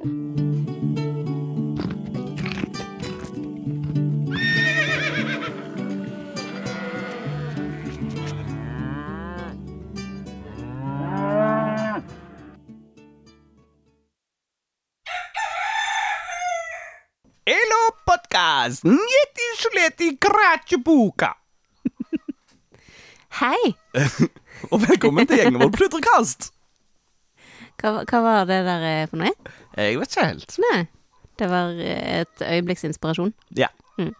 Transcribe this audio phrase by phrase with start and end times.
[0.00, 0.12] Hello,
[18.06, 18.84] podcast!
[18.84, 21.34] Njeti sleti kratjebuka!
[23.40, 23.74] Hei!
[24.72, 26.54] Og velkommen til gjengen vår Pludrekast!
[27.76, 29.39] Hva, hva var det der eh, for noe?
[29.80, 30.56] Jeg vet ikke helt.
[30.68, 30.80] Nei.
[31.40, 33.32] Det var eh, et øyeblikks inspirasjon.
[33.56, 33.70] Ja.
[33.98, 34.12] Mm.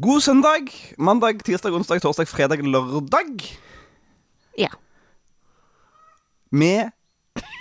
[0.00, 0.72] God søndag.
[0.98, 3.44] Mandag, tirsdag, onsdag, torsdag, fredag, lørdag.
[4.58, 4.72] Ja.
[6.50, 6.72] Vi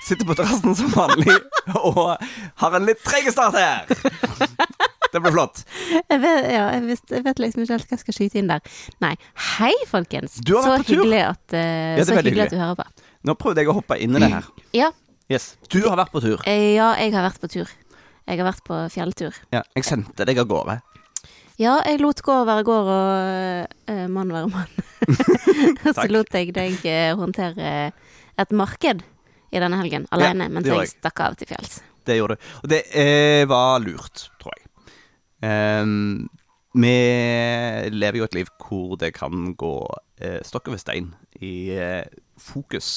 [0.07, 1.35] sitter på terrassen som vanlig
[1.89, 2.15] og
[2.62, 3.87] har en litt treg start her.
[5.12, 5.63] Det blir flott.
[6.09, 8.51] Jeg vet, ja, jeg, vet, jeg vet liksom ikke helt hva jeg skal skyte inn
[8.51, 8.76] der.
[9.03, 9.13] Nei.
[9.55, 10.39] Hei, folkens.
[10.43, 11.59] Du har så hyggelig at, uh,
[11.99, 13.09] Ja, så veldig hyggelig at du hører på.
[13.26, 14.49] Nå prøvde jeg å hoppe inn i det her.
[14.76, 14.91] Ja,
[15.31, 15.55] Yes.
[15.73, 16.41] Du har vært på tur.
[16.45, 17.71] eh, ja, jeg har vært på tur.
[18.26, 19.34] Jeg har vært på fjelltur.
[19.54, 20.79] Ja, jeg sendte deg av gårde.
[21.57, 24.71] Ja, jeg lot gå være går og uh, mann være mann.
[25.85, 27.91] Og så lot jeg deg eh, håndtere
[28.37, 29.05] et marked
[29.55, 31.79] i denne helgen alene, mens det jeg stakk av til fjells.
[32.05, 32.48] Det gjorde du.
[32.63, 34.65] Og det eh, var lurt, tror jeg.
[35.46, 36.27] Um,
[36.76, 36.96] vi
[37.93, 39.76] lever jo et liv hvor det kan gå
[40.20, 42.03] eh, stokk over stein i eh,
[42.35, 42.90] fokus.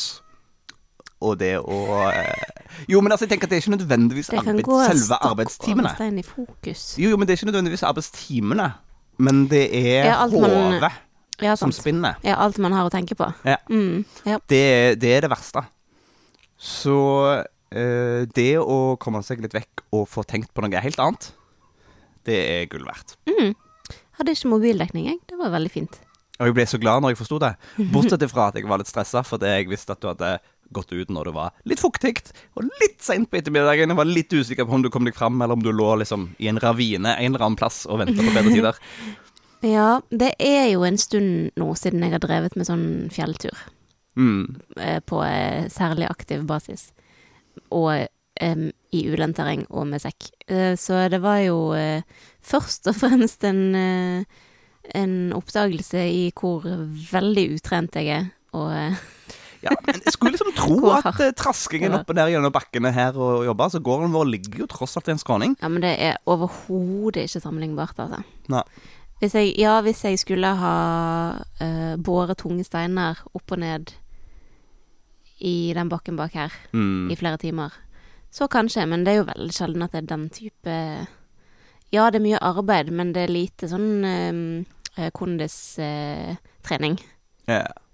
[1.25, 1.79] Og det å
[2.13, 5.89] eh, Jo, men altså, jeg tenker at det er ikke nødvendigvis arbeid, selve arbeidstimene.
[5.89, 6.85] over stein i fokus.
[7.01, 8.69] Jo, jo, men det er ikke nødvendigvis arbeidstimene.
[9.19, 10.93] Men det er Ja, hodet
[11.43, 12.19] Ja, som spinner.
[12.27, 13.27] Ja, alt man har å tenke på.
[13.47, 13.59] Ja.
[13.71, 14.39] Mm, ja.
[14.51, 14.63] Det,
[15.03, 15.65] det er det verste.
[16.59, 16.95] Så
[17.71, 21.33] eh, det å komme seg litt vekk og få tenkt på noe helt annet,
[22.27, 23.15] det er gull verdt.
[23.31, 23.55] Mm.
[24.19, 25.21] Hadde ikke mobildekning, jeg.
[25.31, 25.99] Det var veldig fint.
[26.39, 27.53] Og jeg ble så glad når jeg forsto det.
[27.95, 30.33] Bortsett fra at jeg var litt stressa fordi jeg visste at du hadde
[30.75, 32.15] gått ut når det var litt fuktig
[32.59, 33.89] og litt seint på ettermiddagen.
[33.93, 36.31] Jeg var litt usikker på om du kom deg fram, eller om du lå liksom
[36.39, 38.79] i en ravine en eller annen plass og venta på bedre tider.
[39.61, 43.57] Ja, det er jo en stund nå siden jeg har drevet med sånn fjelltur.
[44.15, 44.61] Mm.
[44.79, 46.93] eh, På eh, særlig aktiv basis.
[47.75, 48.07] Og
[48.39, 50.29] um, i ulendt terreng og med sekk.
[50.47, 51.59] Eh, Så det var jo
[52.39, 53.75] først og fremst en,
[54.95, 56.63] en oppdagelse i hvor
[57.11, 58.31] veldig utrent jeg er.
[58.55, 58.71] Og
[59.63, 63.17] Ja, men jeg skulle liksom tro at uh, traskingen opp og ned gjennom bakkene her
[63.19, 65.57] og jobber, så gården vår ligger jo tross alt i en skråning.
[65.63, 68.21] Ja, men det er overhodet ikke sammenlignbart, altså.
[68.53, 68.63] Nei.
[69.19, 70.75] Hvis jeg, ja, hvis jeg skulle ha
[71.43, 73.91] uh, båret tunge steiner opp og ned
[75.43, 77.11] i den bakken bak her Mm.
[77.11, 77.71] i flere timer,
[78.31, 80.75] så kanskje, men det er jo veldig sjelden at det er den type
[81.91, 86.99] Ja, det er mye arbeid, men det er lite sånn uh, kondistrening
[87.49, 87.63] Ja.
[87.65, 87.88] Og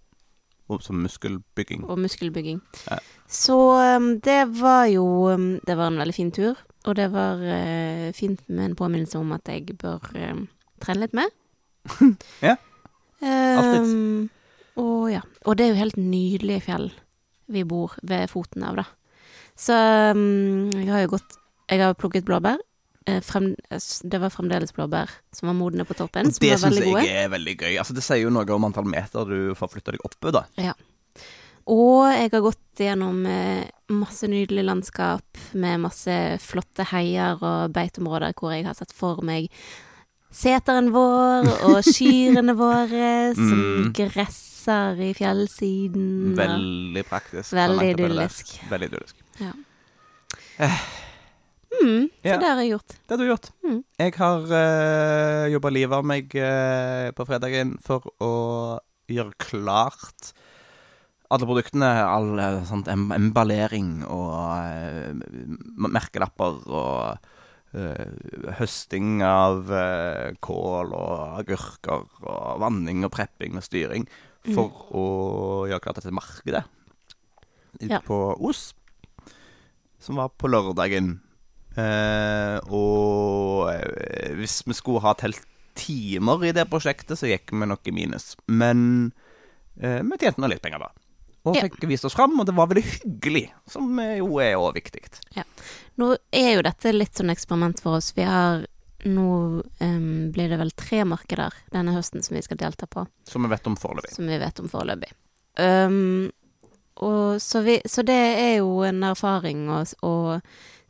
[0.81, 1.85] som muskelbygging.
[1.85, 2.61] og muskelbygging.
[2.91, 2.99] Ja.
[3.29, 3.57] Så
[3.97, 8.13] um, det var jo um, Det var en veldig fin tur, og det var uh,
[8.13, 10.49] fint med en påminnelse om at jeg bør um,
[10.81, 11.31] trene litt mer.
[12.43, 12.57] Ja.
[13.25, 13.89] Alltid.
[13.89, 14.31] Um,
[14.77, 15.21] og ja.
[15.47, 16.91] Og det er jo helt nydelige fjell
[17.47, 18.85] vi bor ved foten av, da.
[19.57, 19.77] Så
[20.13, 22.59] um, jeg har jo gått Jeg har plukket blåbær.
[23.07, 23.51] Eh, frem,
[24.09, 27.03] det var fremdeles blåbær som var modne på toppen, Og som det syns gode.
[27.05, 27.75] jeg er veldig gøy.
[27.79, 30.45] Altså, det sier jo noe om antall meter du får flytta deg oppe, da.
[30.57, 30.73] Ja.
[31.69, 38.33] Og jeg har gått gjennom eh, masse nydelig landskap med masse flotte heier og beiteområder
[38.41, 39.49] hvor jeg har sett for meg
[40.35, 43.93] seteren vår og kyrne våre som Mm.
[44.01, 46.35] gresser i fjellsiden.
[46.41, 47.53] Veldig praktisk.
[47.53, 48.57] Veldig idyllisk.
[48.73, 49.17] Veldig idyllisk.
[49.45, 49.53] Ja.
[50.59, 51.03] idyllisk.
[51.83, 52.39] Mm, så Ja.
[52.39, 52.89] det har jeg gjort.
[52.95, 53.51] Det har du gjort.
[53.65, 53.79] Mm.
[53.99, 58.33] Jeg har uh, jobba livet av meg uh, på fredagen for å
[59.11, 60.33] gjøre klart
[61.35, 61.89] alle produktene.
[62.05, 65.13] All sånn sånt em emballering og uh,
[65.89, 67.19] merkelapper og
[67.75, 74.07] eh, høsting av eh, kål og agurker og vanning og prepping og styring
[74.55, 75.05] for å
[75.67, 76.63] gjøre klart dette markedet
[77.81, 77.99] ute Ja.
[78.05, 78.75] på Os,
[79.99, 81.17] som var på lørdagen.
[81.77, 85.43] Eh, og eh, hvis vi skulle ha telt
[85.75, 88.35] timer i det prosjektet, så gikk vi nok i minus.
[88.47, 89.11] Men
[89.81, 90.93] eh, vi tjente nå litt penger, da.
[91.45, 91.67] Og Ja.
[91.67, 95.03] fikk vist oss fram, og det var veldig hyggelig, som jo er òg viktig.
[96.01, 98.13] Nå er jo dette litt sånn eksperiment for oss.
[98.17, 98.65] Vi har
[99.05, 103.03] Nå um, blir det vel tre markeder denne høsten som vi skal delta på.
[103.29, 104.15] Som vi vet om foreløpig.
[104.15, 105.11] som vi vet om foreløpig.
[105.61, 106.31] Um,
[107.05, 110.41] og så, vi, så det er jo en erfaring å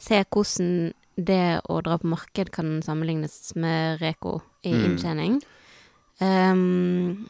[0.04, 4.84] se hvordan det å dra på marked kan sammenlignes med Reko i Mm.
[4.90, 5.36] inntjening.
[6.20, 7.26] Um,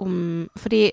[0.00, 0.90] om, fordi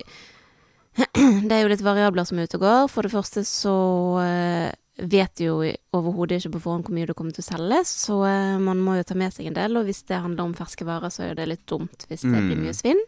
[1.48, 2.88] det er jo litt variabler som er ute og går.
[2.92, 3.74] For det første så
[4.18, 5.60] vet vet jo
[5.94, 8.96] overhodet ikke på forhånd hvor mye du kommer til å selge, så eh, man må
[8.98, 9.76] jo ta med seg en del.
[9.78, 12.56] Og hvis det handler om ferske varer, så er det litt dumt hvis det blir
[12.58, 12.64] Mm.
[12.66, 12.98] mye svinn.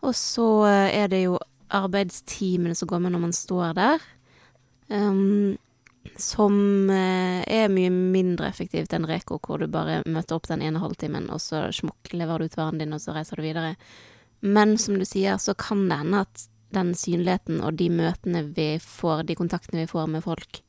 [0.00, 1.34] Og så eh, er det jo
[1.76, 4.00] arbeidstimene som går med når man står der,
[4.88, 5.58] ehm,
[6.20, 10.82] som eh, er mye mindre effektivt enn Reko, hvor du bare møter opp den ene
[10.82, 13.74] halvtimen, og så smukk leverer du ut varen din, og så reiser du videre.
[14.44, 18.74] Men som du sier, så kan det hende at den synligheten og de møtene vi
[18.82, 20.63] får, de kontaktene vi får med folk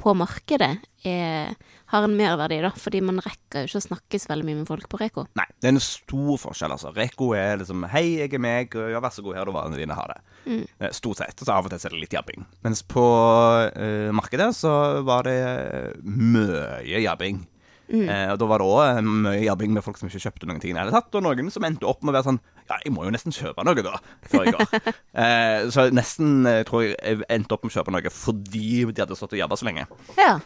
[0.00, 0.70] på markedet,
[1.04, 1.52] er,
[1.92, 2.70] har en merverdi, da.
[2.76, 5.26] Fordi man rekker jo ikke å snakke så veldig mye med folk på Reko.
[5.38, 6.94] Nei, det er en stor forskjell, altså.
[6.96, 8.76] Reko er liksom Hei, jeg er meg.
[8.92, 9.96] Ja, vær så god, her er varene dine.
[9.96, 10.18] Ha det.
[10.46, 10.64] Mm.
[10.80, 11.36] Eh, Stort sett.
[11.36, 12.46] Og så av og til er det litt jabbing.
[12.66, 14.74] Mens på uh, markedet så
[15.06, 17.44] var det eh, mye jabbing.
[17.90, 18.06] Mm.
[18.06, 20.72] Eh, og da var det òg mye jabbing med folk som ikke kjøpte noen ting
[20.72, 21.10] i det hele tatt.
[21.18, 22.40] Og noen som endte opp med å være sånn
[22.70, 23.98] Ja, jeg må jo nesten kjøpe noe, da,
[24.30, 24.94] før jeg går.
[25.24, 29.02] eh, så nesten eh, tror jeg jeg endte opp med å kjøpe noe fordi de
[29.02, 29.86] hadde stått og jabba så lenge.
[30.18, 30.36] Ja.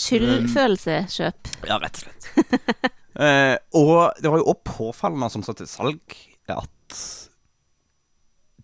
[0.00, 1.54] Skyldfølelse, kjøp.
[1.68, 2.30] Ja, rett og slett.
[3.26, 7.00] eh, og det var jo òg påfallende som satt til salg at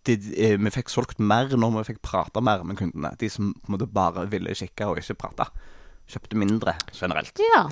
[0.06, 3.12] det, eh, vi fikk solgt mer når vi fikk prata mer med kundene.
[3.18, 5.48] De som på en måte bare ville kikke og ikke prate.
[6.06, 7.42] Kjøpte mindre generelt.
[7.52, 7.66] Ja.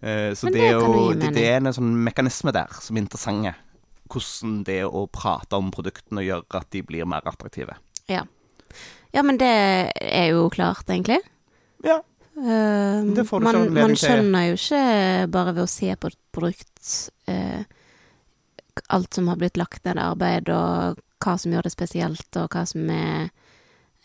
[0.00, 3.04] Eh, så det, det er jo det, det er en sånn mekanisme der som er
[3.04, 3.54] interessante.
[4.10, 7.78] Hvordan det å prate om produktene gjør at de blir mer attraktive.
[8.10, 8.26] ja.
[9.10, 9.50] Ja, men det
[9.98, 11.18] er jo klart, egentlig.
[11.82, 11.96] Ja.
[12.38, 14.82] Uh, Det får du man, man skjønner jo ikke
[15.34, 16.92] bare ved å se på et produkt
[17.26, 17.64] uh,
[18.86, 22.62] alt som har blitt lagt ned arbeid, og hva som gjør det spesielt, og hva
[22.70, 23.32] som er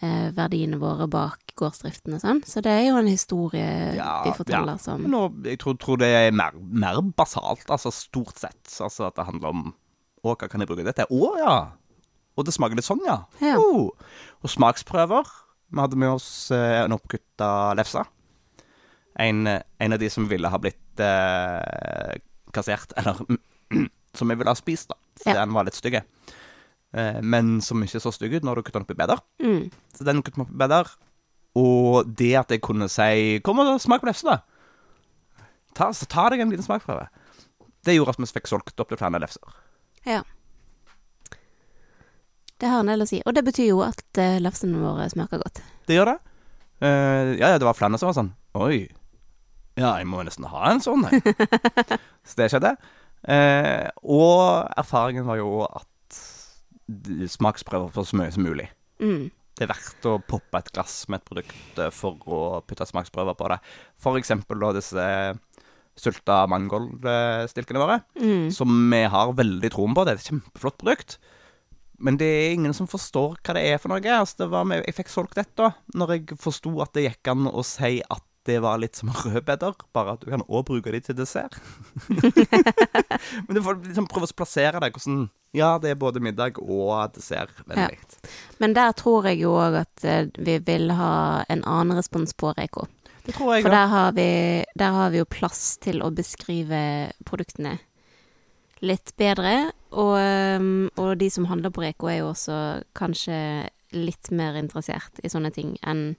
[0.05, 2.41] eh, verdiene våre bak gårdsdriften og sånn.
[2.47, 3.65] Så det er jo en historie
[3.97, 4.81] Ja, vi forteller ja.
[4.83, 8.61] som nå, jeg tror, tror det er mer, mer basalt, altså stort sett.
[8.83, 9.65] Altså at det handler om
[10.25, 11.21] Å, hva kan jeg bruke dette til?
[11.21, 11.55] Å ja!
[12.35, 13.19] Og det smaker litt sånn, ja.
[13.39, 13.55] Ja.
[13.61, 13.91] Oh.
[14.43, 15.29] Og smaksprøver.
[15.71, 17.47] Vi hadde med oss eh, en oppkutta
[17.79, 18.01] lefse.
[19.15, 22.17] En, en av de som ville ha blitt eh,
[22.57, 23.21] kassert, eller
[24.17, 24.97] som jeg ville ha spist, da.
[25.21, 25.37] Så Ja.
[25.45, 26.01] den var litt stygg.
[26.95, 29.21] Eh, men som ikke så stygg ut når du kutter den opp i beder.
[29.43, 29.63] mm,
[29.97, 30.91] Så den kutter vi opp i beder.
[31.59, 34.39] Og det at jeg kunne si Kom og smak på lefse, da.
[35.75, 37.07] Ta, så ta deg en liten smaksprøve.
[37.83, 39.57] Det gjorde at vi fikk solgt opp til flere lefser.
[40.07, 40.21] Ja.
[42.57, 43.19] Det har en del å si.
[43.27, 45.59] Og det betyr jo at uh, lefsene våre smaker godt.
[45.87, 46.19] Det gjør det.
[46.79, 48.85] Uh, ja, ja, det var flere som var sånn Oi.
[49.75, 51.35] Ja, jeg må nesten ha en sånn, jeg.
[52.27, 52.71] så det skjedde.
[53.27, 55.87] Uh, og erfaringen var jo at
[56.89, 58.67] smaksprøver for så mye som mulig.
[59.01, 59.29] Mm.
[59.55, 63.37] Det er verdt å poppe et glass med et produkt eh, for å putte smaksprøver
[63.39, 63.59] på det.
[64.03, 65.05] For eksempel da disse
[65.95, 68.49] sulta mangoldstilkene våre, Mm.
[68.51, 70.03] som vi har veldig troen på.
[70.03, 71.17] Det er et kjempeflott produkt.
[71.97, 74.01] Men det er ingen som forstår hva det er for noe.
[74.03, 77.47] Altså, det var med, jeg fikk solgt dette når jeg forsto at det gikk an
[77.47, 80.99] å si at det var litt som rødbeter, bare at du kan òg bruke de
[80.99, 81.55] til dessert.
[83.47, 84.91] Men du får liksom prøve å plassere det.
[84.93, 87.53] Hvordan Ja, det er både middag og dessert.
[87.69, 87.97] Veldig.
[88.61, 92.53] Men der tror jeg jo òg at eh, vi vil ha en annen respons på
[92.57, 92.87] Reko.
[93.25, 94.29] Det tror jeg For der har, vi,
[94.77, 96.79] der har vi jo plass til å beskrive
[97.25, 97.79] produktene
[98.85, 99.71] litt bedre.
[99.95, 100.13] Og,
[100.59, 102.59] um, og de som handler på Reko, er jo også
[102.97, 103.37] kanskje
[103.95, 106.09] litt mer interessert i sånne ting enn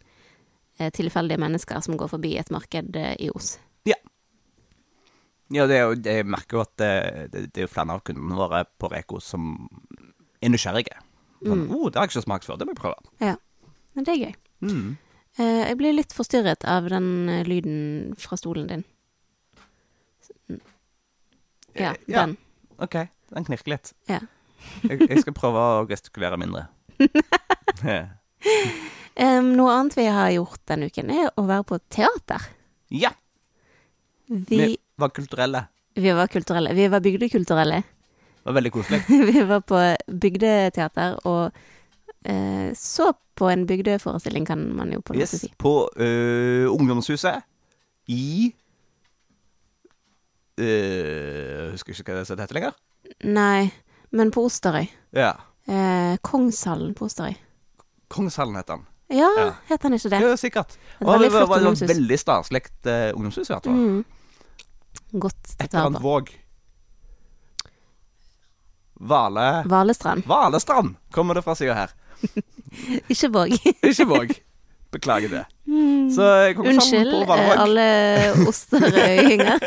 [0.79, 3.57] eh, tilfeldige mennesker som går forbi et marked eh, i Os.
[3.87, 3.99] Ja,
[5.49, 6.93] det er jo, jeg merker jo at det,
[7.33, 9.53] det, det er jo flere av kundene våre på Reko som
[10.43, 10.97] er nysgjerrige.
[11.43, 11.71] Sånn, Mm.
[11.77, 13.11] oh, det har jeg ikke smakt før, det må jeg prøve.
[13.23, 13.37] Ja,
[13.95, 14.35] Men det er gøy.
[14.67, 14.97] Mm.
[15.39, 18.85] Eh, jeg blir litt forstyrret av den eh, lyden fra stolen din.
[21.77, 22.25] Ja, Eh, ja.
[22.25, 22.37] den.
[22.81, 22.95] OK,
[23.37, 23.93] den knirker litt.
[24.09, 24.21] Ja.
[24.89, 26.67] jeg, jeg skal prøve å gestikulere mindre.
[29.21, 32.49] um, noe annet vi har gjort denne uken, er å være på teater.
[32.89, 33.13] ja,
[34.27, 35.65] vi var kulturelle.
[35.95, 36.75] vi var kulturelle.
[36.75, 37.83] Vi var bygdekulturelle.
[38.37, 39.01] Det var veldig koselig.
[39.33, 39.81] vi var på
[40.23, 41.51] bygdeteater og
[42.25, 45.51] eh, så på en bygdeforestilling, kan man jo på en måte Yes, si.
[45.59, 47.43] på uh, ungdomshuset
[48.09, 48.53] i
[50.61, 52.79] uh, Husker ikke hva det heter lenger.
[53.29, 53.69] Nei,
[54.17, 54.87] men på Osterøy.
[55.17, 55.35] Ja.
[55.69, 57.35] Eh, Kongshallen på Osterøy.
[58.09, 58.87] Kongshallen heter den.
[59.19, 59.53] Ja, Ja.
[59.69, 60.21] het han ikke det?
[60.23, 60.79] Ja, sikkert.
[61.01, 63.65] Et Og veldig det var, flott var, det var veldig staselig uh, ungdomshus, i hvert
[63.69, 63.75] fall.
[63.75, 64.05] Mm.
[65.21, 66.33] Godt Et eller annet våg.
[69.01, 69.63] Vale...
[69.67, 70.27] Valestrand.
[70.27, 71.91] Valestrand kommer det fra sida her.
[73.13, 73.53] Ikke Våg.
[73.83, 74.33] Ikke Våg.
[74.91, 75.45] Beklager det.
[76.15, 77.87] Så eh, Kongshallen Unnskyld, på eh, alle
[78.49, 79.59] osterøyinger.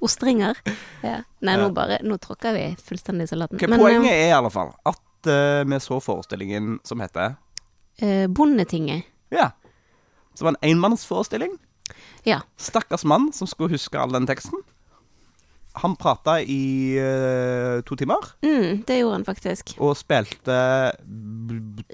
[0.00, 0.58] Ostringer.
[1.04, 1.20] Ja.
[1.44, 3.58] Nei, nå bare Nå tråkker vi fullstendig salaten.
[3.60, 7.36] Ok, Men poenget er i alle fall at uh, vi så forestillingen som heter
[8.02, 9.06] uh, Bondetinget.
[9.30, 9.50] Ja.
[10.34, 11.54] Som var en enmannsforestilling.
[12.26, 12.40] Ja.
[12.58, 14.62] Stakkars mann som skulle huske all den teksten.
[15.76, 19.74] Han prata i uh, to timer Mm, det gjorde han faktisk.
[19.76, 20.56] og spilte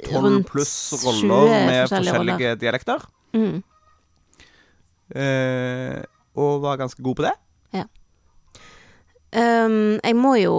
[0.07, 3.07] tolv pluss roller med forskjellige forskjellige dialekter.
[3.35, 3.63] Mm.
[5.13, 5.99] Uh,
[6.39, 7.35] og var ganske god på det.
[9.33, 10.57] Um, jeg må jo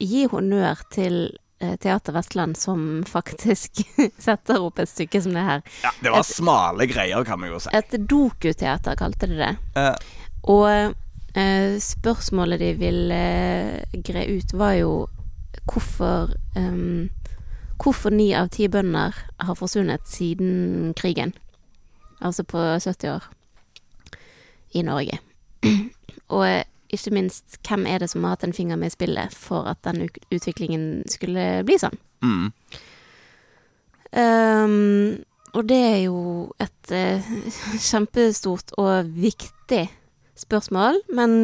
[0.00, 1.14] gi honnør til
[1.60, 3.82] Teater Vestland, som faktisk
[4.18, 5.62] setter opp et stykke som det her.
[5.84, 7.70] Ja, Det var Et- smale greier, kan vi jo si.
[7.76, 9.50] Et dokuteater kalte de det.
[9.76, 9.94] Uh.
[10.56, 10.94] Og
[11.36, 14.92] uh, spørsmålet de ville eh, gre ut, var jo
[15.70, 17.08] hvorfor um,
[17.80, 21.30] Hvorfor ni av ti bønder har forsvunnet siden krigen.
[22.20, 23.24] Altså på 70 år
[24.76, 25.16] i Norge.
[26.36, 26.64] Og eh,
[26.94, 29.80] ikke minst, hvem er det som har hatt en finger med i spillet for at
[29.86, 31.98] den utviklingen skulle bli sånn?
[32.26, 32.46] mm.
[34.10, 35.22] Um,
[35.54, 36.20] og det er jo
[36.62, 37.28] et uh,
[37.90, 39.84] kjempestort og viktig
[40.38, 41.36] spørsmål, men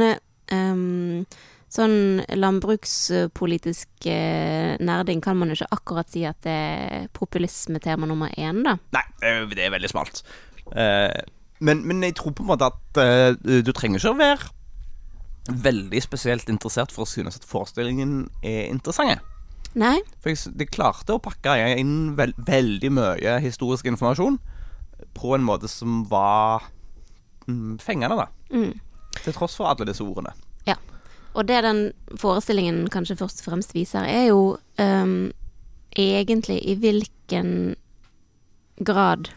[0.51, 1.23] um,
[1.71, 8.33] sånn landbrukspolitisk eh, nerding kan man jo ikke akkurat si at det er populisme-tema nummer
[8.39, 8.79] én, da.
[8.97, 10.23] Nei, det er veldig smalt.
[10.73, 11.19] Eh,
[11.67, 14.56] men, men jeg tror på en måte at du trenger ikke å være
[15.49, 19.23] veldig spesielt interessert for å synes at forestillingen er interessant.
[19.77, 19.99] Nei?
[20.25, 24.39] For jeg, de klarte å pakke inn veld, veldig mye historisk informasjon
[25.17, 26.65] på en måte som var
[27.49, 28.27] mm, fengende, da.
[28.53, 28.73] Mm.
[29.23, 30.33] Til tross for alle disse ordene.
[30.69, 30.77] Ja.
[31.37, 31.81] Og det den
[32.17, 34.41] forestillingen kanskje først og fremst viser, er jo
[34.81, 35.33] um,
[35.97, 37.49] egentlig i hvilken
[38.77, 39.29] grad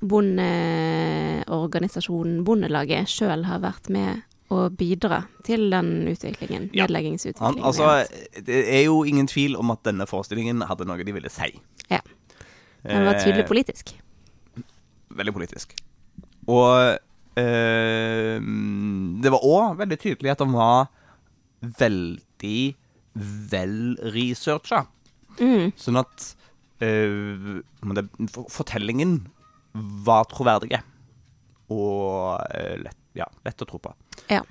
[0.00, 4.22] bondeorganisasjonen Bondelaget sjøl har vært med
[4.52, 6.68] å bidra til den utviklingen.
[6.76, 6.86] Ja.
[7.40, 8.06] Han, altså,
[8.46, 11.50] det er jo ingen tvil om at denne forestillingen hadde noe de ville si.
[11.90, 11.98] Ja.
[12.86, 13.94] Den var tydelig Eh, politisk.
[15.16, 15.74] veldig politisk.
[16.46, 16.98] Og
[17.40, 20.86] eh, det var òg veldig tydelig at den var
[21.62, 22.58] veldig
[23.50, 24.84] vel researcha.
[25.40, 26.30] Mm, Sånn at
[26.84, 27.58] eh,
[28.52, 29.18] fortellingen
[30.06, 30.78] var troverdig
[31.74, 33.90] Og eh, lett, ja, lett å tro på.
[34.30, 34.42] Ja.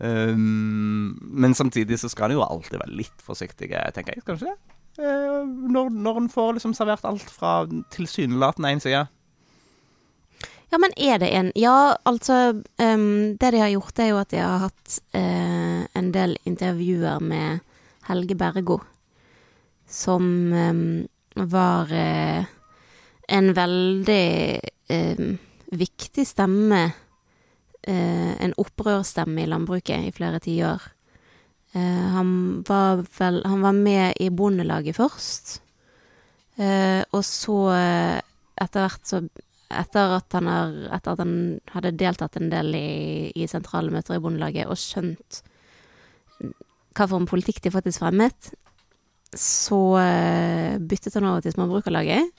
[0.00, 4.24] Um, men samtidig så skal en jo alltid være litt forsiktig, tenker jeg.
[4.26, 4.56] Kanskje det?
[4.98, 7.64] Uh, når, når en får liksom servert alt fra
[7.94, 9.04] tilsynelatende én side.
[10.70, 14.30] Ja, men er det en Ja, altså um, Det de har gjort, er jo at
[14.30, 17.62] de har hatt uh, en del intervjuer med
[18.08, 18.80] Helge Bergo,
[19.86, 22.44] som um, var uh,
[23.28, 24.60] en veldig
[25.72, 26.82] viktig stemme,
[27.90, 30.82] en opprørsstemme i landbruket i flere tiår.
[31.74, 35.60] Eh, han var vel Han var med i Bondelaget først,
[36.56, 38.20] eh, og så eh,
[38.62, 39.20] etter hvert så
[39.74, 41.34] etter at han, har, etter at han
[41.72, 45.40] hadde deltatt en del i, i sentrale møter i Bondelaget og skjønt
[46.94, 48.52] hva for en politikk de faktisk fremmet,
[49.34, 52.30] så eh, byttet han over til Småbrukerlaget.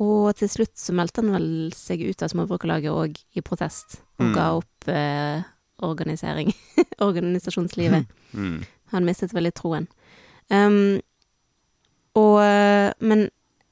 [0.00, 4.26] Og til slutt så meldte han vel seg ut av Småbrukerlaget òg i protest, og
[4.30, 4.34] Mm.
[4.34, 5.42] ga opp eh,
[5.82, 6.52] organisering.
[7.00, 8.06] organisasjonslivet.
[8.32, 8.62] Mm.
[8.92, 9.86] Han mistet veldig troen.
[10.48, 11.00] Um,
[12.16, 13.26] og, eh, men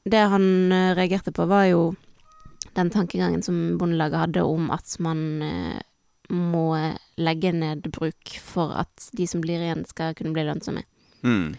[0.04, 1.94] det han eh, reagerte på, var jo
[2.76, 5.80] den tankegangen som Bondelaget hadde om at man eh,
[6.28, 6.66] må
[7.16, 10.84] legge ned bruk for at de som blir igjen, skal kunne bli lønnsomme.
[11.24, 11.56] Mm.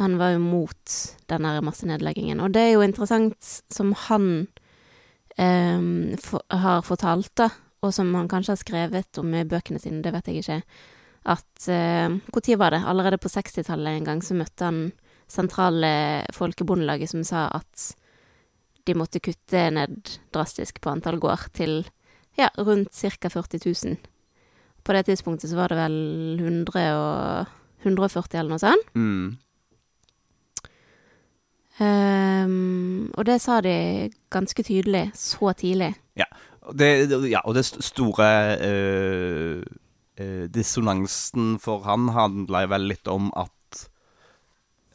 [0.00, 0.94] Han var jo mot
[1.28, 2.40] den der massenedleggingen.
[2.40, 4.30] Og det er jo interessant som han
[5.36, 7.50] um, for, har fortalt, da,
[7.84, 10.62] og som han kanskje har skrevet om i bøkene sine, det vet jeg ikke,
[11.30, 12.80] at Når var det?
[12.88, 14.78] Allerede på 60-tallet en gang så møtte han
[15.30, 17.90] sentrale folkebondelaget som sa at
[18.88, 21.84] de måtte kutte ned drastisk på antall gård til
[22.38, 23.28] ja, rundt ca.
[23.28, 23.96] 40 000.
[24.82, 28.92] På det tidspunktet så var det vel 100 og 140 eller noe sånt.
[28.96, 29.36] Mm.
[31.80, 35.94] Ehm, og det sa de ganske tydelig så tidlig.
[36.16, 36.28] Ja,
[36.76, 38.26] Det, ja, og det store
[38.60, 39.62] uh,
[40.54, 43.80] dissonansen for han handla vel litt om at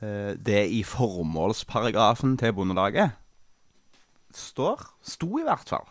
[0.04, 3.18] uh, det i formålsparagrafen til Bondelaget
[4.32, 5.90] står Sto i hvert fall.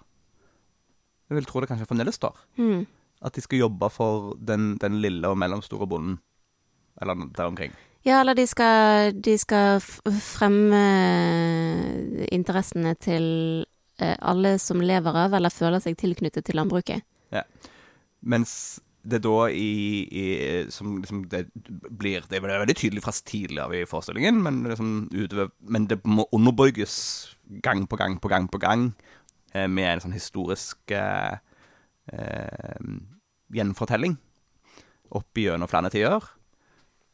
[1.29, 2.39] Jeg vil tro det kanskje fremdeles står.
[2.57, 2.87] Mm.
[3.25, 6.19] At de skal jobbe for den, den lille og mellomstore bonden.
[7.01, 7.73] Eller der omkring.
[8.05, 10.81] Ja, eller de skal, de skal fremme
[12.33, 13.27] interessene til
[13.97, 17.05] eh, alle som lever av eller føler seg tilknyttet til landbruket.
[17.33, 17.47] Ja.
[18.21, 20.25] Mens det da i, i
[20.73, 21.43] Som liksom det
[21.93, 26.01] blir Det er veldig tydelig fra tidlig av i forestillingen, men, liksom utover, men det
[26.05, 26.95] må underbygges
[27.63, 28.93] gang på gang på gang på gang
[29.53, 31.37] eh, med en sånn historisk eh,
[32.13, 32.87] eh,
[33.53, 34.17] gjenfortelling
[35.15, 36.25] opp gjennom flere tider.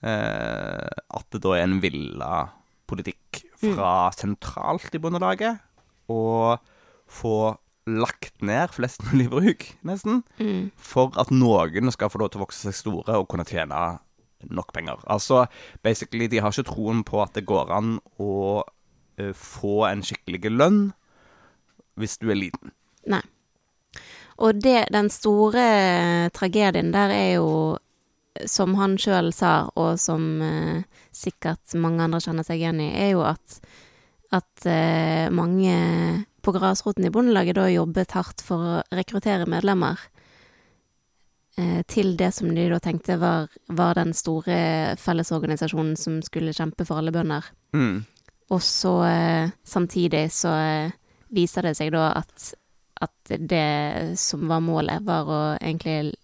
[0.03, 2.49] Eh, at det da er en villa
[2.89, 5.61] politikk fra sentralt i Bondelaget
[6.11, 6.57] å
[7.11, 7.35] få
[7.91, 10.71] lagt ned flest mulig bruk, nesten, Mm.
[10.77, 13.99] for at noen skal få lov til å vokse seg store og kunne tjene
[14.49, 14.97] nok penger.
[15.07, 15.47] Altså,
[15.83, 18.63] basically, de har ikke troen på at det går an å
[19.19, 20.81] eh, få en skikkelig lønn
[22.01, 22.73] hvis du er liten.
[23.07, 23.21] Nei.
[24.41, 27.77] Og det, den store tragedien der er jo,
[28.47, 30.83] som han sjøl sa, og som eh,
[31.15, 33.59] sikkert mange andre kjenner seg igjen i, er jo at,
[34.35, 35.75] at eh, mange
[36.41, 39.99] på grasroten i Bondelaget da jobbet hardt for å rekruttere medlemmer
[41.59, 46.87] eh, til det som de da tenkte var, var den store fellesorganisasjonen som skulle kjempe
[46.89, 47.51] for alle bønder.
[47.77, 48.01] Mm.
[48.51, 50.97] Og så eh, samtidig så eh,
[51.35, 52.53] viser det seg da at,
[53.05, 56.15] at det som var målet, var å egentlig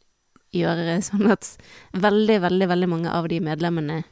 [0.57, 1.49] gjøre sånn at
[1.97, 4.03] veldig, veldig, veldig mange av de medlemmene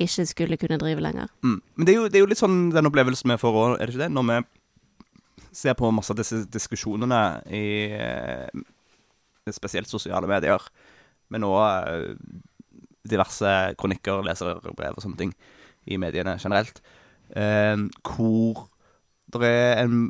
[0.00, 1.30] ikke skulle kunne drive lenger.
[1.46, 1.58] Mm.
[1.76, 3.86] Men det er, jo, det er jo litt sånn den opplevelsen vi får òg, er
[3.86, 4.10] det ikke det?
[4.14, 4.38] Når vi
[5.54, 7.20] ser på masse av disse diskusjonene
[7.54, 8.64] i eh,
[9.54, 10.62] spesielt sosiale medier,
[11.30, 12.10] men òg
[13.04, 15.34] diverse kronikker, leserbrev og sånne ting
[15.90, 16.80] i mediene generelt,
[17.36, 18.66] eh, hvor
[19.34, 20.08] det er en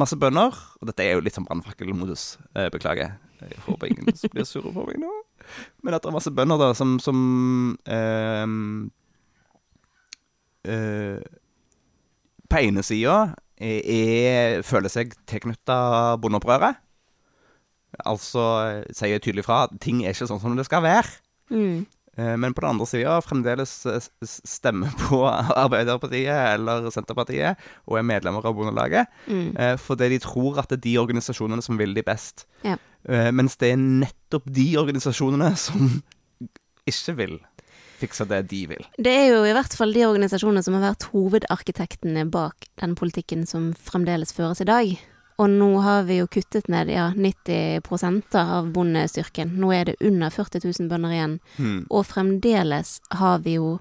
[0.00, 2.24] masse bønder Og dette er jo litt sånn brannfakkelmodus,
[2.56, 3.16] eh, beklager.
[3.40, 5.12] Jeg håper ingen blir sure på meg nå.
[5.84, 7.20] Men at det er masse bønder da som, som
[7.88, 8.44] eh,
[10.68, 11.22] eh,
[12.50, 13.16] På ene sida
[13.60, 16.80] er, er, føler seg tilknytta bondeopprøret.
[18.06, 18.44] Altså
[18.94, 21.18] sier tydelig fra at ting er ikke sånn som det skal være.
[21.50, 21.84] Mm.
[22.20, 28.06] Eh, Men på den andre sida fremdeles eh, stemmer på Arbeiderpartiet eller Senterpartiet og er
[28.06, 29.10] medlemmer av Bondelaget.
[29.30, 29.50] Mm.
[29.56, 32.46] eh, Fordi de tror at det er de organisasjonene som vil de best.
[32.66, 32.76] Ja.
[33.32, 36.02] Mens det er nettopp de organisasjonene som
[36.90, 37.38] ikke vil
[38.00, 38.84] fikse det de vil.
[39.00, 43.46] Det er jo i hvert fall de organisasjonene som har vært hovedarkitektene bak den politikken
[43.48, 44.92] som fremdeles føres i dag.
[45.40, 49.54] Og nå har vi jo kuttet ned ja, 90% av bondestyrken.
[49.62, 51.38] Nå er det under 40 000 bønder igjen.
[51.56, 51.78] Mm.
[51.88, 53.78] Og fremdeles har vi jo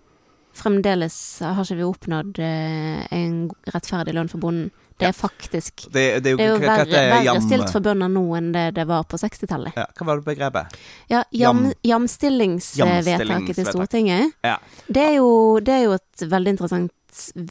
[0.59, 3.35] Fremdeles har ikke vi oppnådd eh, en
[3.71, 4.71] rettferdig lønn for bonden.
[4.99, 7.85] Det er faktisk Det, det er jo, Det er jo verre, verre Jam- stilt for
[7.85, 9.77] bønder nå enn det det var på 60-tallet.
[9.77, 10.75] ja, Hva var det begrepet?
[11.13, 14.57] Ja, Jam- jamstillingsvedtaket til Stortinget, Ja.
[14.87, 16.91] det er, jo, det er jo et veldig interessant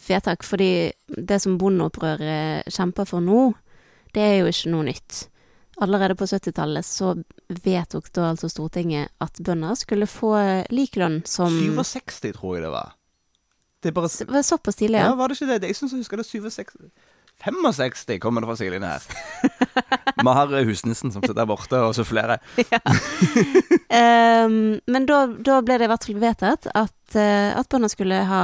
[0.08, 3.54] vedtak, fordi det som bondeopprøret kjemper for nå,
[4.14, 5.26] det er jo ikke noe nytt.
[5.78, 7.12] Allerede på 70-tallet så
[7.62, 10.32] vedtok da altså Stortinget at bønder skulle få
[10.74, 12.96] lik lønn som 67, tror jeg det var.
[13.78, 15.14] Det bare Det var Såpass tidlig, Ja, ja.
[15.14, 15.68] var det ikke det?
[15.70, 16.90] Jeg syns jeg husker det 67
[17.38, 19.02] 65 kommer det fra sidelinjen her.
[20.18, 22.40] Vi har eh, husnissen som sitter der borte og sufflerer.
[23.94, 28.18] um, men da, da ble det i hvert fall vedtatt at, eh, at bønder skulle
[28.26, 28.42] ha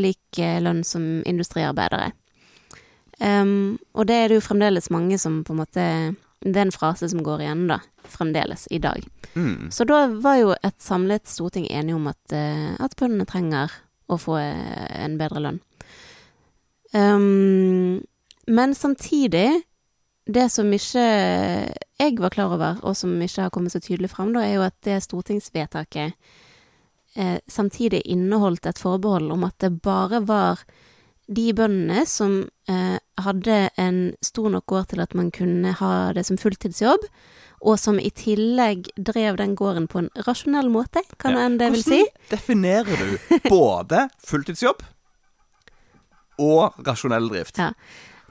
[0.00, 2.14] lik eh, lønn som industriarbeidere.
[3.22, 5.84] Ehm, og det er det jo fremdeles mange som på en måte
[6.44, 7.78] Det er en frase som går igjen, da.
[8.04, 9.00] Fremdeles, i dag.
[9.32, 9.70] Mm.
[9.72, 13.72] Så da var jo et samlet storting enige om at, eh, at bøndene trenger
[14.12, 15.60] å få eh, en bedre lønn.
[16.92, 18.04] Um,
[18.46, 19.62] men samtidig,
[20.26, 21.06] det som ikke
[21.98, 24.66] jeg var klar over, og som ikke har kommet så tydelig fram, da, er jo
[24.68, 26.12] at det stortingsvedtaket
[27.16, 30.64] eh, samtidig inneholdt et forbehold om at det bare var
[31.26, 36.26] de bøndene som eh, hadde en stor nok gård til at man kunne ha det
[36.28, 37.06] som fulltidsjobb,
[37.64, 41.46] og som i tillegg drev den gården på en rasjonell måte, kan Ja.
[41.46, 42.00] enn det vil si.
[42.02, 44.82] Hvordan definerer du både fulltidsjobb
[46.44, 47.58] og rasjonell drift?
[47.58, 47.70] Ja.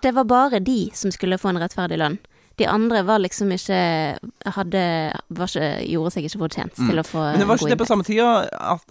[0.03, 2.19] Det var bare de som skulle få en rettferdig lønn.
[2.59, 3.77] De andre var liksom ikke
[4.53, 4.81] hadde
[5.33, 7.31] ikke, Gjorde seg ikke fortjent til å få Mm.
[7.31, 8.27] Men det var ikke det på samme tida,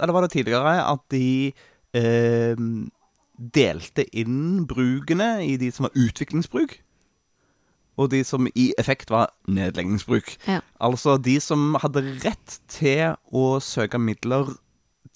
[0.00, 1.52] eller var det tidligere, at de
[1.94, 2.56] eh,
[3.36, 6.78] delte inn brukene i de som var utviklingsbruk,
[8.00, 10.36] og de som i effekt var nedleggingsbruk.
[10.48, 10.60] Ja.
[10.80, 14.54] Altså de som hadde rett til å søke midler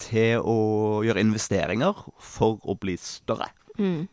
[0.01, 0.59] til å
[1.05, 3.49] gjøre investeringer for å bli større.
[3.81, 4.07] Mm.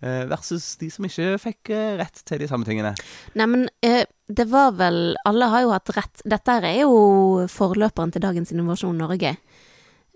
[0.00, 2.94] eh, Versus de som ikke fikk eh, rett til de samme tingene.
[3.36, 6.24] Nei, men eh, det var vel Alle har jo hatt rett.
[6.24, 9.36] Dette er jo forløperen til dagens Innovasjon Norge,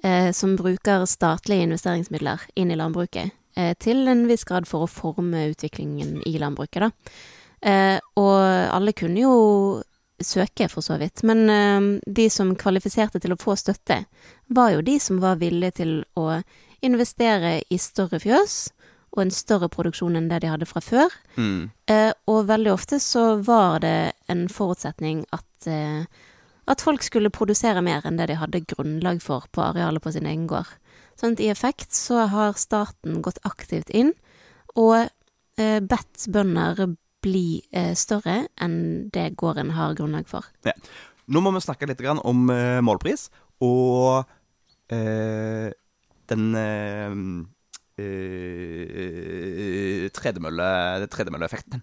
[0.06, 3.34] eh, som bruker statlige investeringsmidler inn i landbruket.
[3.56, 7.18] Eh, til en viss grad for å forme utviklingen i landbruket, da.
[7.66, 8.36] Eh, og
[8.76, 9.36] alle kunne jo
[10.22, 11.24] søke, for så vidt.
[11.26, 14.04] Men eh, de som kvalifiserte til å få støtte,
[14.46, 16.40] var jo de som var villige til å
[16.84, 18.66] investere i større fjøs,
[19.16, 21.12] og en større produksjon enn det de hadde fra før.
[21.40, 21.70] Mm.
[21.88, 26.04] Eh, og veldig ofte så var det en forutsetning at, eh,
[26.66, 30.26] at folk skulle produsere mer enn det de hadde grunnlag for på arealet på sin
[30.26, 30.70] egen gård.
[31.16, 34.12] Sånn at i effekt så har staten gått aktivt inn
[34.76, 35.06] og
[35.56, 38.78] eh, bedt bønder bli eh, større enn
[39.14, 40.46] det gården har grunnlag for.
[40.66, 40.76] Ja.
[41.26, 43.28] Nå må vi snakke litt grann om eh, målpris
[43.64, 44.26] og
[44.92, 45.72] eh,
[46.30, 47.16] den eh,
[48.02, 50.68] eh, tredemølle,
[51.10, 51.82] tredemølleeffekten.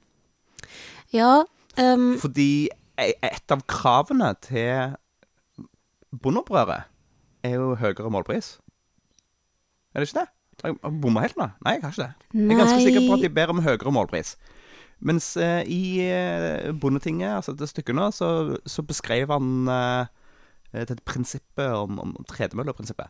[1.13, 1.43] Ja,
[1.77, 4.93] um, Fordi et av kravene til
[6.13, 6.89] bondeopprøret
[7.43, 8.57] er jo høyere målpris.
[9.93, 10.29] Er det ikke det?
[10.63, 11.47] Jeg har bomma helt nå.
[11.65, 12.27] Nei, jeg har ikke det.
[12.39, 14.35] Jeg er ganske sikker på at de ber om høyere målpris.
[15.03, 20.05] Mens eh, i eh, Bondetinget, altså det stykket nå, så, så beskrev han eh,
[20.73, 23.09] dette prinsippet om, om tredemølleprinsippet.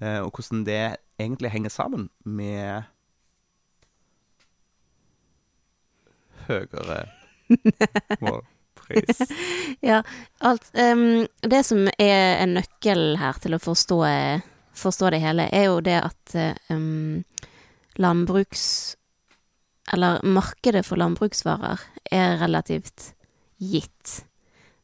[0.00, 2.82] Eh, og hvordan det egentlig henger sammen med
[6.48, 7.04] høyere
[9.90, 10.02] Ja,
[10.44, 14.00] alt um, Det som er en nøkkel her til å forstå,
[14.76, 16.36] forstå det hele, er jo det at
[16.72, 17.22] um,
[18.00, 18.96] landbruks...
[19.90, 21.80] Eller markedet for landbruksvarer
[22.14, 23.08] er relativt
[23.58, 24.20] gitt.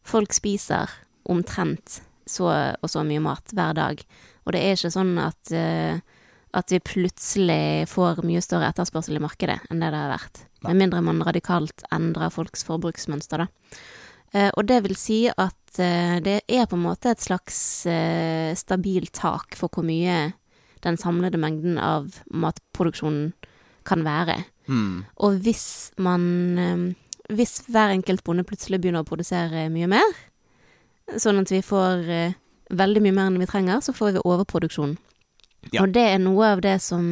[0.03, 0.91] Folk spiser
[1.31, 2.51] omtrent så
[2.83, 4.03] og så mye mat hver dag.
[4.47, 5.99] Og det er ikke sånn at, eh,
[6.57, 10.43] at vi plutselig får mye større etterspørsel i markedet enn det det har vært.
[10.67, 13.77] Med mindre man radikalt endrer folks forbruksmønster, da.
[14.35, 17.59] Eh, og det vil si at eh, det er på en måte et slags
[17.91, 20.33] eh, stabilt tak for hvor mye
[20.85, 23.33] den samlede mengden av matproduksjonen
[23.87, 24.41] kan være.
[24.67, 25.05] Mm.
[25.23, 30.13] Og hvis man Hvis hver enkelt bonde plutselig begynner å produsere mye mer,
[31.19, 32.05] sånn at vi får
[32.71, 34.95] veldig mye mer enn vi trenger, så får vi overproduksjon.
[35.73, 35.83] Ja.
[35.83, 37.07] Og det er noe av det som,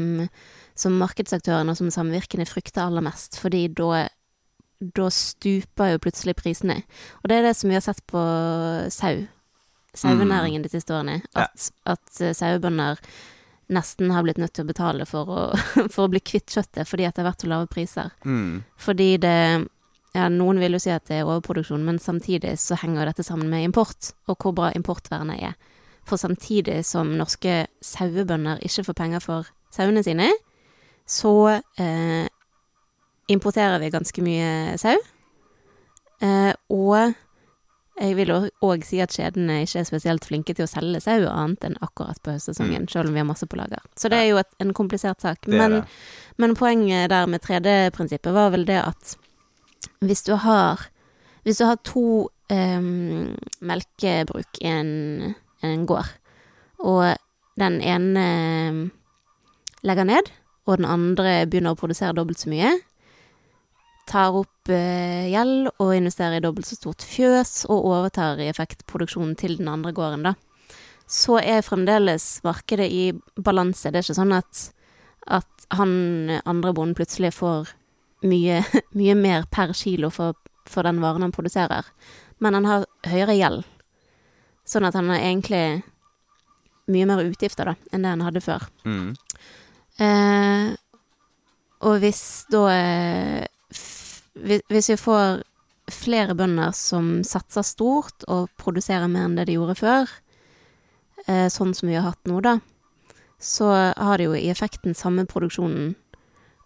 [0.79, 4.07] som markedsaktørene og som samvirkene frykter aller mest, fordi da
[4.95, 6.81] da stuper jo plutselig prisene.
[7.23, 8.21] Og det er det som vi har sett på
[8.93, 9.23] sau.
[9.95, 11.21] Sauenæringen de siste årene.
[11.33, 11.47] Ja.
[11.47, 12.99] At, at eh, sauebønder
[13.73, 15.45] nesten har blitt nødt til å betale for å,
[15.95, 18.11] for å bli kvitt kjøttet fordi at det har vært så lave priser.
[18.27, 18.65] Mm.
[18.77, 19.39] Fordi det
[20.15, 23.49] ja, Noen vil jo si at det er overproduksjon, men samtidig så henger dette sammen
[23.51, 25.57] med import, og hvor bra importvernet er.
[26.05, 30.29] For samtidig som norske sauebønder ikke får penger for sauene sine,
[31.09, 32.27] så eh,
[33.29, 34.97] importerer vi ganske mye sau.
[36.25, 37.15] Eh, og
[37.95, 41.69] jeg vil òg si at kjedene ikke er spesielt flinke til å selge sau annet
[41.69, 43.85] enn akkurat på høstsesongen, selv om vi har masse på lager.
[43.99, 45.47] Så det er jo et, en komplisert sak.
[45.51, 45.85] Men,
[46.43, 49.15] men poenget der med 3D-prinsippet var vel det at
[50.05, 50.91] hvis du har
[51.45, 52.81] Hvis du har to eh,
[53.61, 55.35] melkebruk i en,
[55.65, 56.11] en gård,
[56.85, 57.15] og
[57.61, 58.25] den ene
[59.85, 60.31] legger ned,
[60.65, 62.73] og den andre begynner å produsere dobbelt så mye,
[64.09, 68.85] tar opp eh, gjeld og investerer i dobbelt så stort fjøs, og overtar i effekt
[68.91, 70.35] produksjonen til den andre gården, da,
[71.11, 73.05] så er fremdeles markedet i
[73.37, 73.91] balanse.
[73.91, 74.69] Det er ikke sånn at,
[75.29, 77.75] at han andre bonden plutselig får
[78.29, 78.63] mye,
[78.99, 80.37] mye mer per kilo for,
[80.69, 81.89] for den varen han produserer,
[82.45, 83.65] men han har høyere gjeld.
[84.65, 85.83] Sånn at han har egentlig
[86.93, 88.65] mye mer utgifter da, enn det han hadde før.
[88.85, 89.15] Mm.
[90.05, 90.69] Eh,
[91.85, 92.23] og hvis
[92.53, 93.47] da eh,
[94.35, 95.43] hvis vi får
[95.93, 100.15] flere bønder som satser stort og produserer mer enn det de gjorde før,
[101.27, 102.59] eh, sånn som vi har hatt nå, da,
[103.39, 105.93] så har det jo i effekten samme produksjonen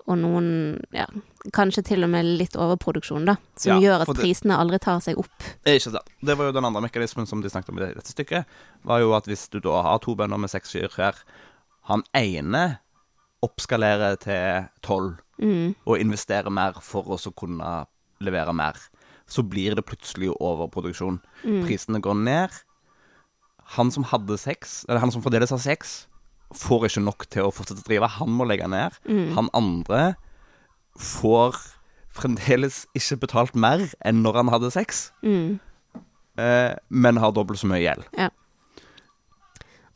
[0.09, 0.51] og noen,
[0.95, 1.09] ja,
[1.53, 5.01] kanskje til og med litt overproduksjon, da, som Ja, gjør at det- prisene aldri tar
[5.01, 5.39] seg opp.
[5.65, 6.09] Det ikke sant.
[6.25, 8.45] Det var jo den andre mekanismen som de snakket om i dette stykket.
[8.85, 11.15] Var jo at hvis du da har to bønder med seks kyr hver,
[11.85, 12.79] han ene
[13.43, 17.87] oppskalerer til tolv Mm, og investerer mer for å så kunne
[18.21, 18.75] levere mer,
[19.29, 21.21] så blir det plutselig overproduksjon.
[21.45, 22.51] mm, Prisene går ned.
[23.77, 26.07] Han som hadde seks, eller han som fordeles har seks,
[26.53, 28.09] får ikke nok til å fortsette å drive.
[28.09, 28.93] Han må legge ned.
[29.07, 30.17] mm, Han andre
[30.99, 31.57] får
[32.19, 35.59] fremdeles ikke betalt mer enn når han hadde sex, mm.
[36.41, 38.09] eh, men har dobbelt så mye gjeld.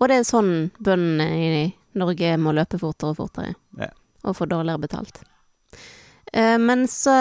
[0.02, 1.66] Og det er sånn bøndene i
[1.98, 3.54] Norge må løpe fortere og fortere.
[3.78, 3.90] Ja.
[4.26, 5.20] Og få dårligere betalt.
[6.32, 7.14] Eh, Men så,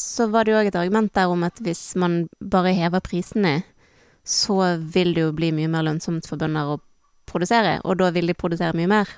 [0.00, 3.60] så var det jo òg et argument der om at hvis man bare hever prisene,
[4.24, 6.80] så vil det jo bli mye mer lønnsomt for bønder å
[7.26, 9.10] produsere, og da vil de produsere mye mer.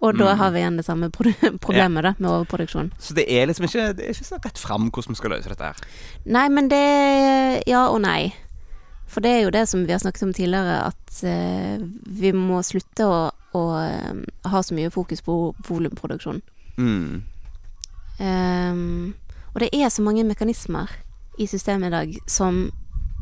[0.00, 0.38] Og da Mm.
[0.38, 1.30] har vi igjen det samme pro
[1.64, 2.92] problemet da, med overproduksjon.
[2.98, 5.48] Så det er liksom ikke, det er ikke så rett fram hvordan vi skal løse
[5.50, 5.88] dette her.
[6.26, 8.32] Nei, men det Ja og nei.
[9.08, 12.62] For det er jo det som vi har snakket om tidligere, at uh, vi må
[12.62, 13.18] slutte å
[13.56, 14.16] å eh,
[14.52, 15.34] ha så mye fokus på
[15.64, 16.42] volumproduksjon.
[16.76, 17.22] Mm.
[18.20, 19.14] Um,
[19.54, 20.90] og det er så mange mekanismer
[21.38, 22.70] i systemet i dag som,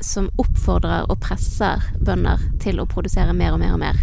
[0.03, 4.01] som oppfordrer og presser bønder til å produsere mer og mer og mer.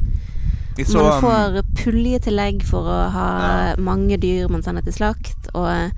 [0.81, 3.75] Så, man um, får puljetillegg for å ha Ja.
[3.77, 5.91] mange dyr man sender til slakt, og,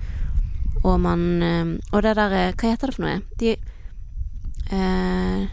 [0.84, 3.22] og man eh, Og det der eh, Hva heter det for noe?
[3.40, 3.54] De
[4.70, 5.46] eh,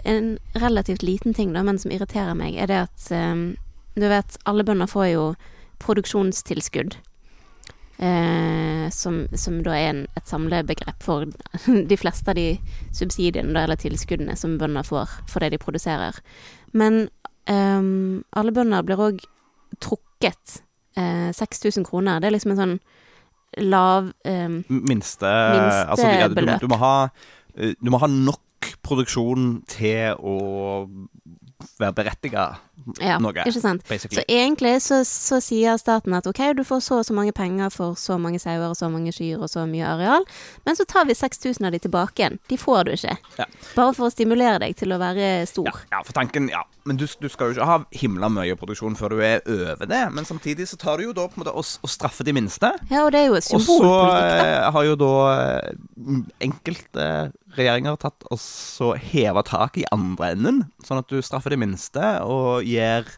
[0.00, 3.34] En relativt liten ting, da, men som irriterer meg, er det at eh,
[3.96, 5.26] Du vet, alle bønder får jo
[5.84, 6.96] produksjonstilskudd.
[7.98, 11.26] Eh, som, som da er en, et samlebegrep for
[11.92, 12.56] de fleste av de
[12.96, 16.18] subsidiene eller tilskuddene som bønder får for det de produserer.
[16.72, 17.04] Men
[17.50, 19.24] ehm, alle bønder blir òg
[19.82, 20.60] trukket
[20.98, 22.20] uh, 6000 kroner.
[22.20, 22.76] Det er liksom en sånn
[23.62, 26.60] lav um, minste, altså, ja, du, Minstebeløp.
[26.64, 26.94] du, må ha,
[27.54, 30.34] eh, du må ha nok produksjon til å
[31.80, 32.44] være berettiga
[33.00, 33.84] Ja, noe, ikke sant.
[33.88, 34.18] basically.
[34.18, 37.70] Så egentlig så, så sier staten at ok, du får så og så mange penger
[37.72, 40.26] for så mange sauer og så mange kyr og så mye areal,
[40.66, 42.38] men så tar vi 6000 av de tilbake igjen.
[42.50, 43.16] De får du ikke.
[43.38, 43.46] Ja.
[43.76, 45.70] Bare for å stimulere deg til å være stor.
[45.70, 46.64] Ja, ja, for tanken, ja.
[46.84, 50.02] Men du, du skal jo ikke ha himla mye produksjon før du er over det.
[50.12, 52.68] Men samtidig så tar du jo da på en måte å, straffe de minste.
[52.90, 54.50] Ja, og det er jo Og så symbolpolitikk, da.
[54.50, 57.06] eh, har jo da eh, enkelte
[57.56, 62.02] regjeringer tatt og så heva taket i andre enden, sånn at du straffer de minste
[62.24, 63.08] og gir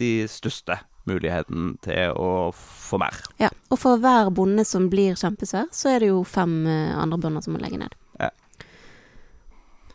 [0.00, 3.16] de største muligheten til å få mer.
[3.40, 7.20] Ja, og for hver bonde som blir kjempesvær, så er det jo fem eh, andre
[7.20, 7.96] bønder som må legge ned.
[8.20, 8.30] Ja.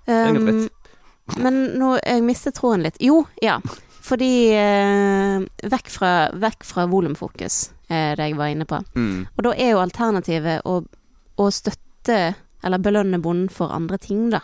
[0.09, 0.67] Um,
[1.37, 2.97] men nå jeg mistet tråden litt.
[3.03, 3.59] Jo, ja.
[4.09, 8.79] Fordi eh, vekk fra, vekk fra volumfokus, eh, det jeg var inne på.
[8.95, 9.27] Mm.
[9.35, 10.79] Og da er jo alternativet å,
[11.37, 12.19] å støtte
[12.63, 14.41] eller belønne bonden for andre ting, da.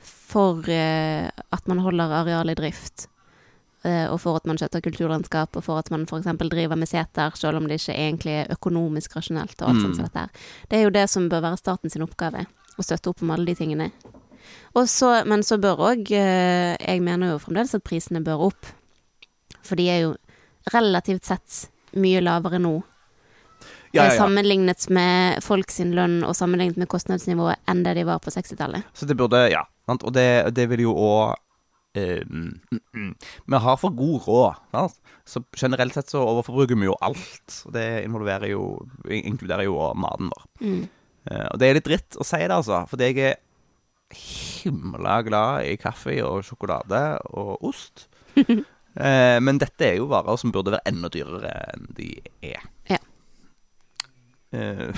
[0.00, 3.06] For eh, at man holder areal i drift.
[3.84, 6.26] eh, Og for at man skjøtter kulturlandskap, og for at man f.eks.
[6.50, 9.56] driver med seter, selv om det ikke egentlig er økonomisk rasjonelt.
[9.62, 9.82] og alt Mm.
[9.82, 10.30] sånt som dette her.
[10.68, 12.46] Det er jo det som bør være staten sin oppgave.
[12.78, 13.90] Å støtte opp om alle de tingene.
[14.86, 18.66] Så, men så bør òg Jeg mener jo fremdeles at prisene bør opp.
[19.62, 20.16] For de er jo
[20.72, 22.82] relativt sett mye lavere nå
[23.96, 28.20] Ja, ja, sammenlignet med folk sin lønn og sammenlignet med kostnadsnivået enn det de var
[28.22, 28.86] på 60-tallet.
[28.96, 29.64] Så det burde Ja.
[29.86, 30.02] Sant?
[30.02, 31.36] Og det, det vil jo òg
[31.94, 32.48] mm,
[32.92, 33.10] mm.
[33.46, 34.62] Vi har for god råd.
[34.74, 34.96] Sant?
[35.26, 37.62] Så generelt sett så overforbruker vi jo alt.
[37.66, 38.64] Og det involverer jo
[39.06, 40.46] inkluderer jo maten vår.
[40.60, 40.84] Mm.
[41.30, 42.84] Eh, og det er litt dritt å si det, altså.
[42.90, 43.40] Fordi jeg er
[44.16, 47.04] himla glad i kaffe og sjokolade
[47.34, 48.08] og ost.
[48.96, 52.06] Eh, men dette er jo varer som burde være enda dyrere enn de
[52.48, 52.62] er.
[54.50, 54.58] Ja.
[54.58, 54.94] Eh,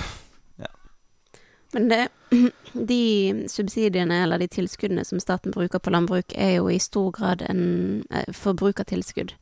[1.71, 2.07] Men det,
[2.73, 3.01] de
[3.49, 8.03] subsidiene eller de tilskuddene som staten bruker på landbruk, er jo i stor grad en
[8.09, 9.35] eh, forbrukertilskudd.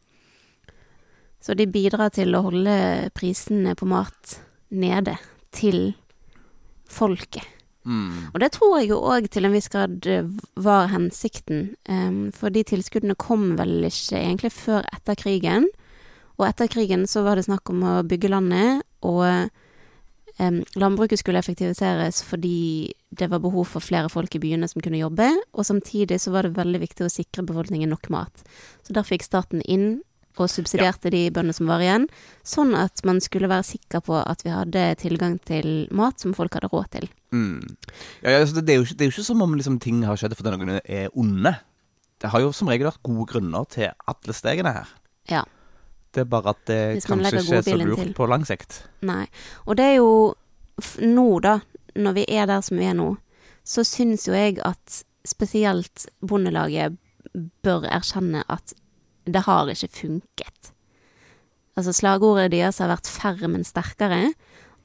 [1.40, 2.74] Så de bidrar til å holde
[3.16, 4.40] prisene på mat
[4.70, 5.16] nede
[5.56, 5.94] til
[6.92, 7.46] folket.
[7.86, 11.76] mm, Og det tror jeg jo òg til en viss grad eh, var hensikten.
[11.88, 15.70] um, for de tilskuddene kom vel ikke egentlig før etter krigen.
[16.38, 19.50] Og etter krigen så var det snakk om å bygge landet, og
[20.38, 25.32] landbruket skulle effektiviseres fordi det var behov for flere folk i byene som kunne jobbe,
[25.54, 28.44] og samtidig så var det veldig viktig å sikre befolkningen nok mat.
[28.86, 29.98] Så der fikk staten inn
[30.38, 32.06] og subsidierte de bøndene som var igjen,
[32.46, 36.54] sånn at man skulle være sikker på at vi hadde tilgang til mat som folk
[36.54, 37.10] hadde råd til.
[37.32, 37.78] mm.
[38.22, 40.06] ja, ja, altså det, det, er ikke, det er jo ikke som om liksom, ting
[40.06, 41.56] har skjedd fordi noen er onde.
[42.22, 44.94] Det har jo som regel vært gode grunner til alle stegene her.
[45.30, 45.44] Ja.
[46.16, 48.14] Det er bare at det kanskje ikke er så lurt til.
[48.18, 48.82] på lang sikt.
[49.06, 49.26] Nei.
[49.66, 50.12] Og det er jo
[51.04, 51.60] nå, da,
[51.98, 53.12] når vi er der som vi er nå,
[53.68, 56.96] så syns jo jeg at spesielt Bondelaget
[57.66, 58.74] bør erkjenne at
[59.28, 60.72] det har ikke funket.
[61.78, 64.32] Altså slagordet deres har vært færre, men sterkere,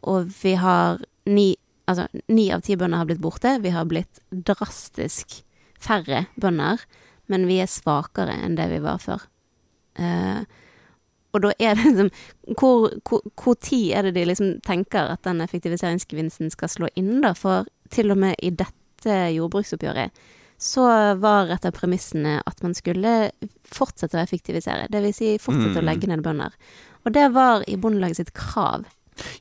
[0.03, 1.55] og vi har ni
[1.91, 3.57] Altså, ni av ti bønder har blitt borte.
[3.61, 5.41] Vi har blitt drastisk
[5.83, 6.79] færre bønder,
[7.27, 9.25] men vi er svakere enn det vi var før.
[9.99, 10.47] Eh,
[11.33, 12.11] og da er det liksom
[12.61, 17.21] hvor, hvor, hvor tid er det de liksom tenker at den effektiviseringsgevinsten skal slå inn,
[17.25, 17.33] da?
[17.38, 20.12] For til og med i dette jordbruksoppgjøret
[20.62, 20.85] så
[21.18, 23.33] var et av premissene at man skulle
[23.66, 24.87] fortsette å effektivisere.
[24.92, 25.88] Det vil si fortsette å Mm.
[25.88, 26.53] legge ned bønder.
[27.05, 28.85] Og det var i Bondelaget sitt krav.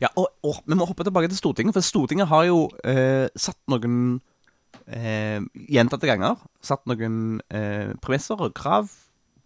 [0.02, 3.60] Ja, og, og vi må hoppe tilbake til Stortinget, for Stortinget har jo eh, satt
[3.70, 4.20] noen
[4.88, 8.90] eh, Gjentatte ganger satt noen eh, premisser og krav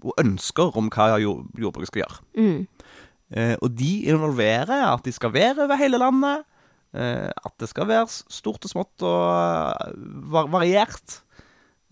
[0.05, 2.19] og ønsker om hva jordbruket skal gjøre.
[2.37, 2.59] Mm.
[3.35, 6.45] Eh, og de involverer at de skal være over hele landet.
[6.95, 9.95] Eh, at det skal være stort og smått og eh,
[10.31, 11.19] var variert.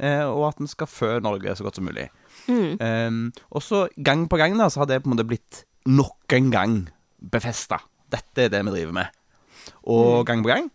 [0.02, 2.08] Eh, og at en skal fø Norge så godt som mulig.
[2.50, 2.80] Mm.
[2.82, 3.20] Um,
[3.54, 6.50] og så gang på gang da, så har det på en måte blitt nok en
[6.54, 6.80] gang
[7.34, 7.80] befesta.
[8.12, 9.22] Dette er det vi driver med.
[9.88, 10.68] Og gang på gang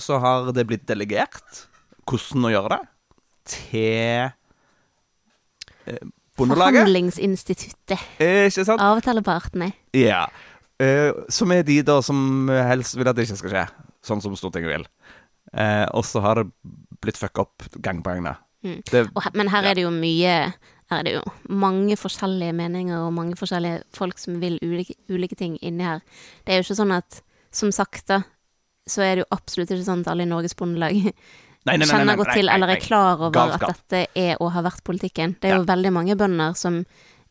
[0.00, 1.66] så har det blitt delegert
[2.08, 2.80] hvordan å gjøre det
[3.50, 4.30] til
[5.90, 6.06] eh,
[6.40, 6.80] Bondelaget.
[6.80, 8.06] Forhandlingsinstituttet.
[8.18, 8.82] Eh, ikke sant?
[8.82, 9.70] Avtalepartene.
[9.96, 10.24] Ja.
[10.80, 13.64] Eh, som er de da som helst vil at det ikke skal skje,
[14.06, 14.86] sånn som Stortinget vil.
[15.52, 16.48] Eh, og så har det
[17.02, 18.36] blitt fucka opp gang på gang, da.
[18.64, 18.80] Mm.
[18.90, 20.32] Det, men her er det jo mye
[20.90, 25.38] Her er det jo mange forskjellige meninger og mange forskjellige folk som vil ulike, ulike
[25.38, 26.02] ting inni her.
[26.44, 28.20] Det er jo ikke sånn at Som sagt, da,
[28.86, 31.00] så er det jo absolutt ikke sånn at alle i Norges Bondelag
[31.68, 33.70] nei, nei, kjenner godt til eller er klar over Galskap.
[33.70, 35.36] at dette er og har vært politikken.
[35.40, 36.82] Det er jo veldig mange bønder som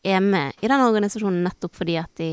[0.06, 2.30] er med i den organisasjonen nettopp fordi at de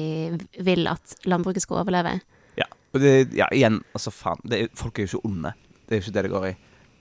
[0.67, 2.19] vil at landbruket skal overleve.
[2.61, 4.43] Ja, og det, ja igjen, altså faen.
[4.45, 5.53] Det er, folk er jo ikke onde.
[5.87, 6.55] Det er jo ikke det det går i.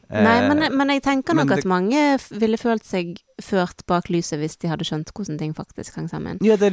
[0.06, 2.02] Eh, Nei, men, men jeg tenker nok det, at mange
[2.38, 6.38] ville følt seg ført bak lyset hvis de hadde skjønt hvordan ting faktisk hang sammen.
[6.46, 6.70] Ja, det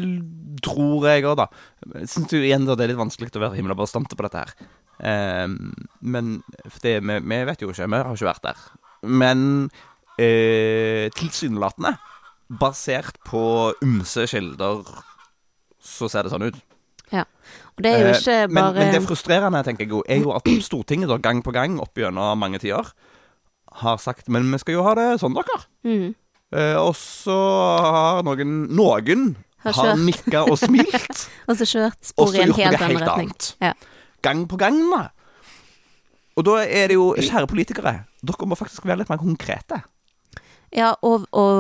[0.64, 1.48] tror jeg òg, da.
[1.96, 4.52] Jeg syns igjen da det er litt vanskelig å være himla bastante på dette her.
[5.00, 5.46] Eh,
[6.00, 6.33] men
[6.68, 8.64] for det, vi, vi vet jo ikke, vi har ikke vært der.
[9.02, 9.46] Men
[10.18, 11.96] eh, tilsynelatende,
[12.61, 14.83] basert på ymse kilder,
[15.83, 16.59] så ser det sånn ut.
[17.12, 17.24] Ja.
[17.76, 20.22] Og det er jo Eh, ikke men, bare men det frustrerende, tenker jeg jo, er
[20.22, 22.92] jo at Stortinget da gang på gang opp gjennom mange tider
[23.83, 25.62] har sagt Men vi skal jo ha det sånn, dere.
[25.85, 26.11] mm,
[26.52, 27.33] Eh, og så
[27.81, 29.31] har noen Noen
[29.64, 31.22] Har har nikka og smilt.
[31.48, 33.31] Og så kjørt sporet i en helt annen retning.
[33.31, 33.46] annet.
[33.62, 33.72] Ja.
[34.22, 35.02] Gang på gang, da.
[36.38, 37.92] Og da er det jo, kjære politikere,
[38.24, 39.82] dere må faktisk være litt mer konkrete.
[40.72, 41.58] Ja, og, og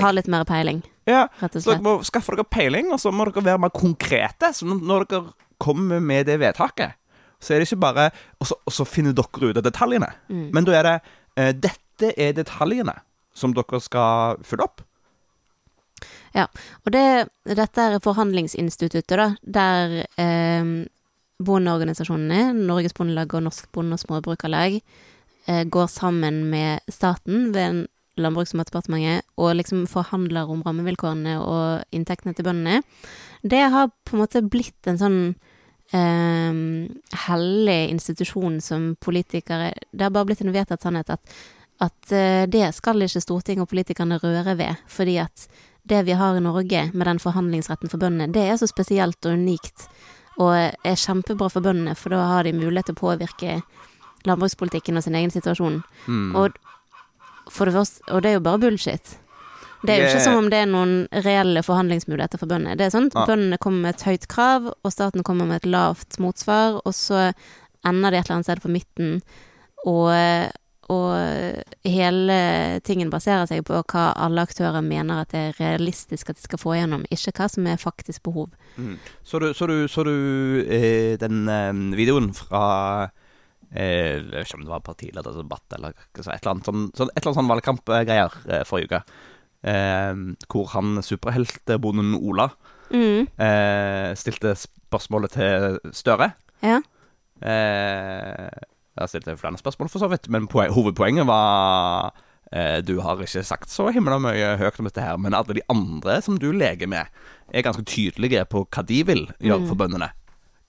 [0.00, 1.82] ha litt mer peiling, Ja, rett og slett.
[1.82, 4.48] dere må skaffe dere peiling, og så må dere være mer konkrete.
[4.56, 6.96] Så når dere kommer med det vedtaket,
[7.44, 8.06] så er det ikke bare
[8.40, 10.08] Og så, og så finner dere ut av detaljene.
[10.32, 10.46] Mm.
[10.56, 10.94] Men da er det
[11.36, 12.94] eh, Dette er detaljene
[13.36, 14.80] som dere skal følge opp.
[16.34, 16.46] Ja,
[16.86, 17.04] Og det,
[17.44, 20.72] dette er forhandlingsinstituttet, da, der eh,
[21.42, 24.80] bondeorganisasjonene, Norges Bondelag og Norsk Bonde- og Småbrukarlag,
[25.46, 31.82] eh, går sammen med staten ved Landbruks- og matdepartementet og liksom forhandler om rammevilkårene og
[31.92, 32.82] inntektene til bøndene.
[33.42, 35.34] Det har på en måte blitt en sånn
[35.92, 36.54] eh,
[37.26, 41.20] hellig institusjon som politikere Det har bare blitt en vedtatt sannhet at,
[41.80, 45.48] at eh, det skal ikke Stortinget og politikerne røre ved, fordi at
[45.84, 49.32] det vi har i Norge med den forhandlingsretten for bøndene, det er så spesielt og
[49.36, 49.88] unikt
[50.38, 53.58] og er kjempebra for bøndene, for da har de mulighet til å påvirke
[54.26, 55.82] landbrukspolitikken og sin egen situasjon.
[56.08, 56.32] Mm.
[56.40, 56.56] Og,
[57.52, 59.18] for det første, og det er jo bare bullshit.
[59.84, 60.94] Det er jo ikke som om det er noen
[61.26, 62.76] reelle forhandlingsmuligheter for bøndene.
[62.80, 63.26] Det er sånn at Ja.
[63.28, 67.34] bøndene kommer med et høyt krav, og staten kommer med et lavt motsvar, og så
[67.84, 69.22] ender de et eller annet sted på midten,
[69.84, 70.08] og,
[70.92, 72.36] og hele
[72.84, 76.60] tingen baserer seg på hva alle aktører mener at det er realistisk at de skal
[76.60, 78.50] få igjennom, ikke hva som er faktisk behov.
[78.76, 78.96] Mm.
[79.24, 80.14] Så du, så du, så du
[80.64, 82.64] eh, den eh, videoen fra
[83.70, 86.70] eh, Jeg vet ikke om det var partilederdebatt eller skal jeg si, et eller annet
[86.70, 89.18] sånn, sånn, et eller annet sånn valgkampgreier eh, forrige uke.
[89.64, 92.50] Eh, hvor han superheltbonden Ola
[92.92, 96.32] Mm, eh, stilte spørsmålet til Støre.
[96.62, 96.80] ja.
[97.42, 98.48] Eh,
[98.98, 102.12] jeg stilte flere spørsmål, for så vidt, men poe- hovedpoenget var
[102.52, 105.64] eh, Du har ikke sagt så himla mye høyt om dette her, men alle de
[105.72, 107.06] andre som du leker med,
[107.52, 110.12] er ganske tydelige på hva de vil gjøre for bøndene.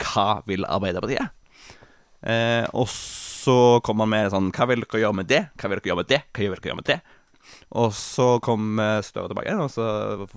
[0.02, 1.30] Hva vil Arbeiderpartiet?
[2.26, 5.44] Eh, og så kom han med sånn Hva vil dere gjøre med det?
[5.62, 6.22] Hva vil dere gjøre med det?
[6.34, 6.98] Hva vil dere gjøre med det?
[7.78, 9.86] Og så kom eh, Støre tilbake, og så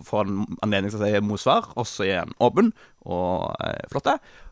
[0.04, 1.70] får han anledning til å si motsvar.
[1.80, 2.68] Og så er han åpen
[3.08, 4.10] og eh, flott.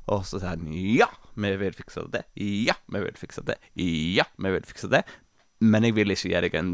[0.08, 2.24] Og så sier han ja, vi vil fikse det.
[2.40, 3.56] Ja, vi vil fikse det.
[3.76, 5.02] Ja, vi vil fikse det.
[5.60, 6.72] Men jeg vil ikke gi deg en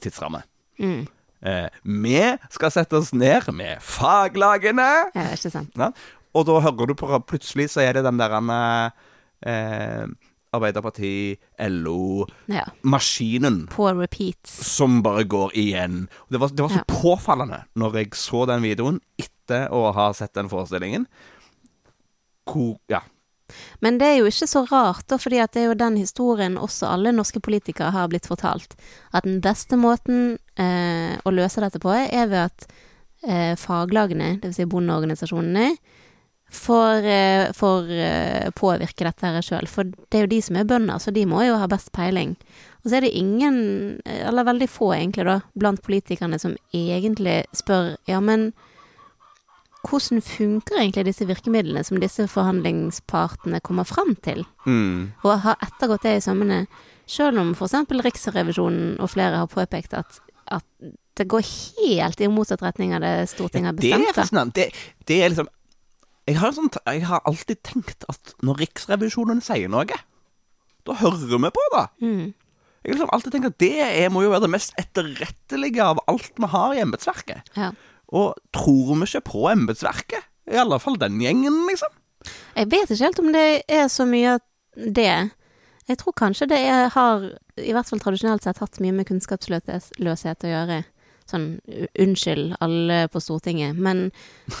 [0.00, 0.42] tidsramme.
[0.80, 1.06] Mm.
[1.42, 2.16] Eh, vi
[2.52, 4.88] skal sette oss ned med faglagene.
[5.14, 5.76] ja, det er ikke sant.
[5.78, 5.90] Ja.
[6.34, 8.34] Og da hører du på Plutselig så er det den der
[9.42, 10.06] eh,
[10.52, 11.38] Arbeiderparti,
[11.70, 12.64] LO, Ja.
[12.82, 14.50] maskinen På repeats.
[14.66, 16.08] som bare går igjen.
[16.28, 16.84] Det var, det var så Ja.
[16.88, 21.06] påfallende når jeg så den videoen etter å ha sett den forestillingen.
[22.46, 23.00] Hvor Ja.
[23.84, 26.90] Men det er jo ikke så rart, da, fordi det er jo den historien også
[26.90, 28.76] alle norske politikere har blitt fortalt.
[29.12, 32.68] At den beste måten eh, å løse dette på, er ved at
[33.26, 34.60] eh, faglagene, dvs.
[34.60, 35.72] Si bondeorganisasjonene,
[36.50, 39.68] får, eh, får eh, påvirke dette her sjøl.
[39.70, 42.34] For det er jo de som er bønder, så de må jo ha best peiling.
[42.82, 47.44] Og så er det ingen, eh, eller veldig få egentlig, da, blant politikerne som egentlig
[47.56, 48.50] spør ja, men
[49.86, 55.12] hvordan funker egentlig disse virkemidlene som disse forhandlingspartene kommer fram til, Mm.
[55.24, 56.66] og har ettergått det i sømmene,
[57.06, 57.72] selv om f.eks.
[57.90, 60.64] Riksrevisjonen og flere har påpekt at, at
[61.16, 64.52] det går helt i motsatt retning av det Stortinget har Det er fascinerende.
[64.54, 64.68] Det,
[65.06, 65.48] det er liksom
[66.28, 69.84] jeg har, sånt, jeg har alltid tenkt at når Riksrevisjonen sier noe,
[70.86, 71.86] da hører vi på det.
[72.04, 72.34] Mm.
[72.80, 75.98] Jeg har liksom alltid tenkt at det er, må jo være det mest etterrettelige av
[76.08, 77.50] alt vi har i embetsverket.
[77.58, 77.72] Ja.
[78.10, 80.26] Og tror vi ikke på embetsverket?
[80.50, 81.92] I alle fall den gjengen, liksom.
[82.56, 84.38] Jeg vet ikke helt om det er så mye
[84.74, 85.30] det.
[85.88, 87.26] Jeg tror kanskje det er, har,
[87.58, 90.82] i hvert fall tradisjonelt sett, hatt mye med kunnskapsløshet å gjøre.
[91.30, 91.60] Sånn
[92.02, 94.08] unnskyld alle på Stortinget, men,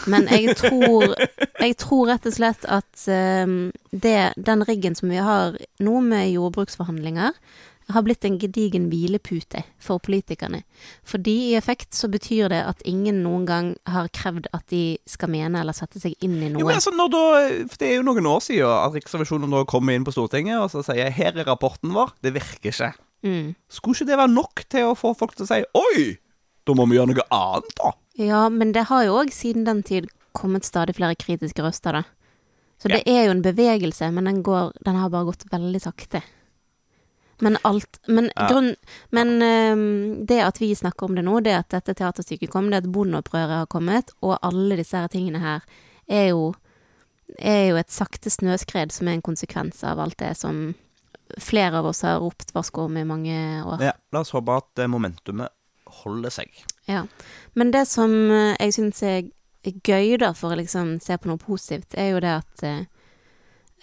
[0.06, 1.16] men jeg tror
[1.60, 6.30] Jeg tror rett og slett at um, det, den riggen som vi har nå med
[6.30, 7.34] jordbruksforhandlinger,
[7.92, 10.62] har blitt en gedigen hvilepute for politikerne.
[11.04, 15.28] Fordi i effekt så betyr det at ingen noen gang har krevd at de skal
[15.32, 16.66] mene eller sette seg inn i Jo, noe.
[16.70, 17.22] men altså, da,
[17.76, 21.10] Det er jo noen år siden at Riksrevisjonen kommer inn på Stortinget og så sier
[21.10, 22.12] her er rapporten vår.
[22.22, 22.92] Det virker ikke.
[23.26, 23.54] Mm.
[23.68, 26.16] Skulle ikke det være nok til å få folk til å si oi,
[26.66, 27.92] da må vi gjøre noe annet, da?
[28.20, 32.02] Ja, men det har jo òg siden den tid kommet stadig flere kritiske røster, da.
[32.80, 32.96] Så Ja.
[32.96, 36.22] det er jo en bevegelse, men den, går, den har bare gått veldig sakte.
[37.40, 38.48] Men alt Men, Ja.
[38.48, 38.74] grunn,
[39.10, 42.82] men ehm, det at vi snakker om det nå, det at dette teaterstykket kom, det
[42.84, 45.64] at bondeopprøret har kommet, og alle disse her tingene her,
[46.08, 46.54] er jo,
[47.38, 50.74] er jo et sakte snøskred som er en konsekvens av alt det som
[51.38, 53.34] flere av oss har ropt varsko om i mange
[53.64, 53.80] år.
[53.80, 55.48] Ja, La oss håpe at eh, momentumet
[56.02, 56.50] holder seg.
[56.90, 57.04] Ja.
[57.54, 59.28] Men det som eh, jeg syns er
[59.62, 62.64] gøy, da, for å liksom se på noe positivt, er jo det at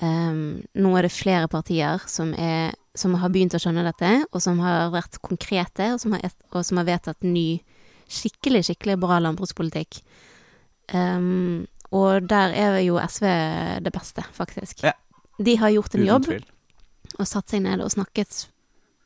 [0.02, 4.44] em, nå er det flere partier som, er, som har begynt å skjønne dette, og
[4.44, 7.60] som har vært konkrete, og som har, og som har vedtatt ny,
[8.12, 10.02] skikkelig, skikkelig bra landbrukspolitikk.
[10.94, 13.26] Um, og der er jo SV
[13.84, 14.84] det beste, faktisk.
[14.84, 14.94] Ja.
[15.38, 16.46] De har gjort en Uten jobb tvil.
[17.18, 18.48] og satt seg ned og snakket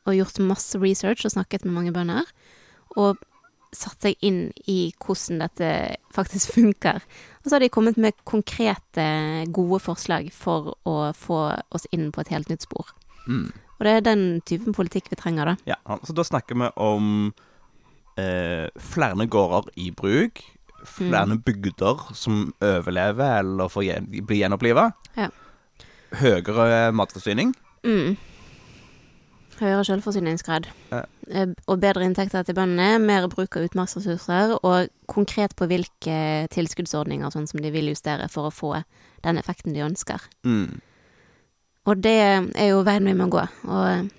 [0.08, 2.26] og gjort masse research og snakket med mange bønder.
[2.96, 3.20] Og
[3.72, 5.68] satt seg inn i hvordan dette
[6.14, 7.02] faktisk funker.
[7.42, 9.06] Og så har de kommet med konkrete,
[9.54, 12.92] gode forslag for å få oss inn på et helt nytt spor.
[13.26, 13.52] Mm.
[13.82, 15.54] Og det er den typen politikk vi trenger, da.
[15.66, 17.06] Ja, så da snakker vi om
[18.14, 20.38] eh, flere gårder i bruk.
[20.86, 24.92] Flere bygder som overlever eller får gjen, blir gjenoppliva.
[25.18, 25.26] Ja.
[26.20, 27.50] Høyere matforsyning.
[27.82, 28.14] Mm.
[29.58, 30.70] Høyere selvforsyningsgrad.
[30.92, 31.02] Ja.
[31.34, 37.34] Eh, Og bedre inntekter til bøndene, mer bruk av utmarksressurser, og konkret på hvilke tilskuddsordninger
[37.34, 38.76] sånn som de vil justere for å få
[39.26, 40.22] den effekten de ønsker.
[40.46, 40.78] Mm.
[41.86, 42.18] Og det
[42.54, 43.42] er jo veien vi må gå.
[43.66, 44.10] Og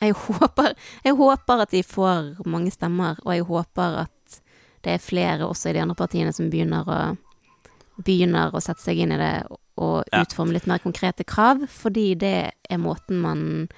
[0.00, 0.72] jeg håper,
[1.04, 4.40] jeg håper at de får mange stemmer, og jeg håper at
[4.84, 6.98] det er flere også i de andre partiene som begynner å,
[8.04, 9.34] begynner å sette seg inn i det
[9.74, 10.22] og Ja.
[10.22, 13.68] utforme litt mer konkrete krav, fordi det er måten man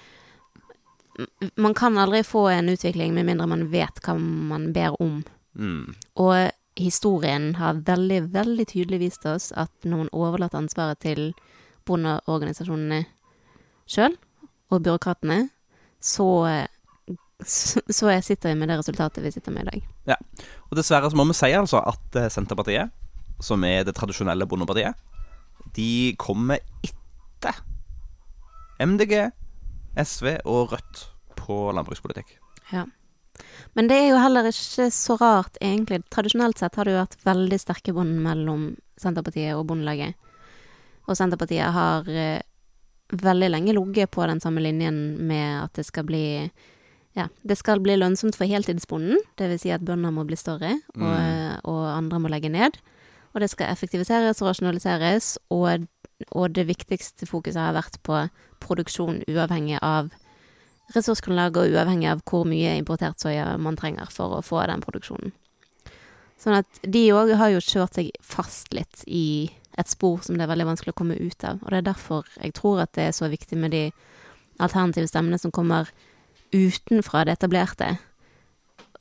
[1.56, 5.24] Man kan aldri få en utvikling med mindre man vet hva man ber om.
[5.56, 5.94] Mm.
[6.16, 11.32] Og historien har veldig, veldig tydelig vist oss at når man overlater ansvaret til
[11.86, 13.06] bondeorganisasjonene
[13.90, 14.16] sjøl,
[14.72, 15.46] og byråkratene,
[16.02, 16.28] så,
[17.40, 19.88] så, så sitter vi med det resultatet vi sitter med i dag.
[20.12, 20.18] Ja,
[20.70, 22.92] Og dessverre så må vi si altså at eh, Senterpartiet,
[23.42, 24.96] som er det tradisjonelle bondepartiet,
[25.76, 27.58] de kommer etter
[28.80, 29.30] MDG,
[29.96, 31.02] SV og Rødt
[31.36, 32.36] på landbrukspolitikk.
[32.72, 32.84] Ja.
[33.76, 36.00] Men det er jo heller ikke så rart, egentlig.
[36.12, 38.70] Tradisjonelt sett har det jo vært veldig sterke bånd mellom
[39.00, 40.16] Senterpartiet og Bondelaget.
[41.06, 42.40] Og Senterpartiet har eh,
[43.12, 46.26] veldig lenge ligget på den samme linjen med at det skal bli
[47.16, 49.62] ja, det skal bli lønnsomt for heltidsbonden, dvs.
[49.62, 52.76] Si at bønder må bli større, og, og andre må legge ned.
[53.32, 55.86] Og det skal effektiviseres og rasjonaliseres, og,
[56.28, 58.20] og det viktigste fokuset har vært på
[58.60, 60.12] produksjon uavhengig av
[60.94, 65.32] ressursgrunnlag og uavhengig av hvor mye importert soya man trenger for å få den produksjonen.
[66.36, 70.46] Sånn at de òg har jo kjørt seg fast litt i et spor som det
[70.46, 71.60] er veldig vanskelig å komme ut av.
[71.62, 73.84] Og det er derfor jeg tror at det er så viktig med de
[74.62, 75.90] alternative stemmene som kommer
[76.54, 77.96] utenfra det etablerte.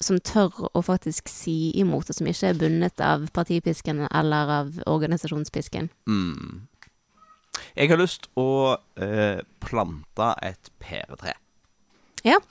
[0.04, 4.74] Som tør å faktisk si imot, og som ikke er bundet av partipisken eller av
[4.92, 5.88] organisasjonspisken.
[6.12, 6.66] Mm.
[7.76, 11.38] Jeg har lyst å eh, plante et pæretre.
[12.28, 12.42] Ja.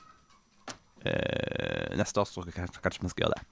[1.04, 3.44] Eh, neste år så kanskje, kanskje vi skal gjøre det.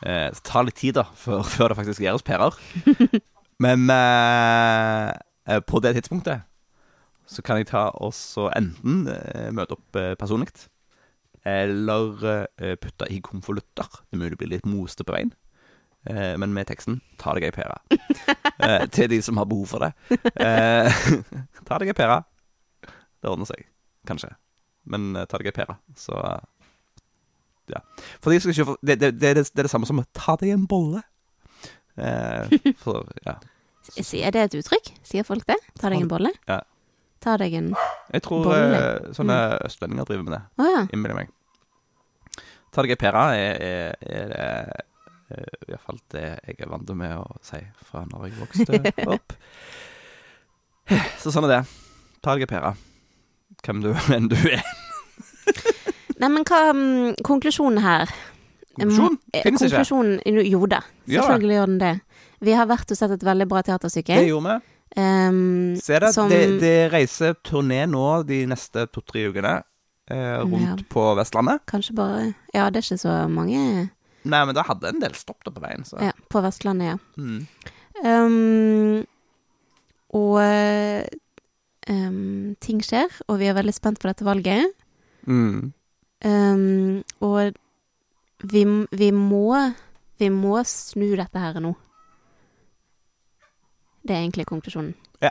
[0.00, 2.54] Eh, det tar litt tid da, før, før det faktisk gjøres pærer.
[3.60, 5.10] Men eh,
[5.48, 6.46] eh, på det tidspunktet
[7.30, 10.48] så kan jeg ta også enten eh, møte opp eh, personlig,
[11.46, 12.24] eller
[12.58, 13.86] eh, putte i konvolutter.
[13.86, 15.30] Det er mulig det blir litt moste på veien.
[16.08, 17.78] Eh, men med teksten 'ta deg ei pære'.
[18.66, 19.92] eh, til de som har behov for det.
[20.40, 20.88] Eh,
[21.68, 22.22] ta deg ei pære.
[23.20, 23.68] Det ordner seg,
[24.08, 24.32] kanskje.
[24.88, 26.40] Men ta deg ei pære, så
[27.70, 27.78] Ja.
[28.18, 28.42] For det,
[28.82, 31.04] det, det, det, det er det samme som ta deg en bolle.
[31.96, 33.38] Eh, for, ja.
[33.96, 34.92] Er det et uttrykk?
[35.06, 35.56] Sier folk det?
[35.80, 36.30] Ta deg en bolle?
[36.48, 36.60] Ja.
[37.20, 37.72] Ta deg en
[38.12, 38.78] Jeg tror Bolle.
[38.78, 39.36] eh, sånne
[39.66, 40.84] østlendinger driver med det, ja.
[40.94, 41.32] innbiller meg.
[42.72, 44.46] Ta deg ei pære er, er, er det
[45.34, 48.80] eh, i hvert fall det jeg er vant med å si fra når jeg vokste
[49.16, 49.34] opp.
[51.20, 51.60] Så sånn er det.
[52.22, 52.72] Ta deg ei pære.
[53.66, 54.62] Hvem du enn du er.
[56.20, 56.80] Nei, men hva er
[57.26, 58.10] Konklusjonen her
[58.80, 59.18] Konklusjon?
[59.32, 59.76] Eh, Finnes ikke.
[59.76, 61.94] Konklusjonen Jo da, selvfølgelig gjør den det.
[62.40, 64.16] Vi har vært og sett et veldig bra teaterstykke.
[64.16, 64.76] Det gjorde vi.
[65.00, 66.12] Um, Se det.
[66.14, 69.62] som- Det, det reiser turné nå de neste to-tre ukene
[70.10, 70.86] eh, rundt Ja.
[70.90, 71.60] på Vestlandet.
[71.70, 73.90] Kanskje bare Ja, det er ikke så mange
[74.24, 76.96] Nei, men det hadde en del stopp da på veien, så ja, på Vestlandet, ja.
[77.16, 77.46] mm.
[78.04, 79.06] Um,
[80.12, 80.40] og
[81.88, 84.72] um, ting skjer, og vi er veldig spent på dette valget.
[85.26, 85.72] Mm.
[87.20, 87.54] Og
[88.42, 89.72] vi, vi må
[90.20, 91.74] Vi må snu dette her nå.
[94.04, 94.94] Det er egentlig konklusjonen.
[95.22, 95.30] Ja.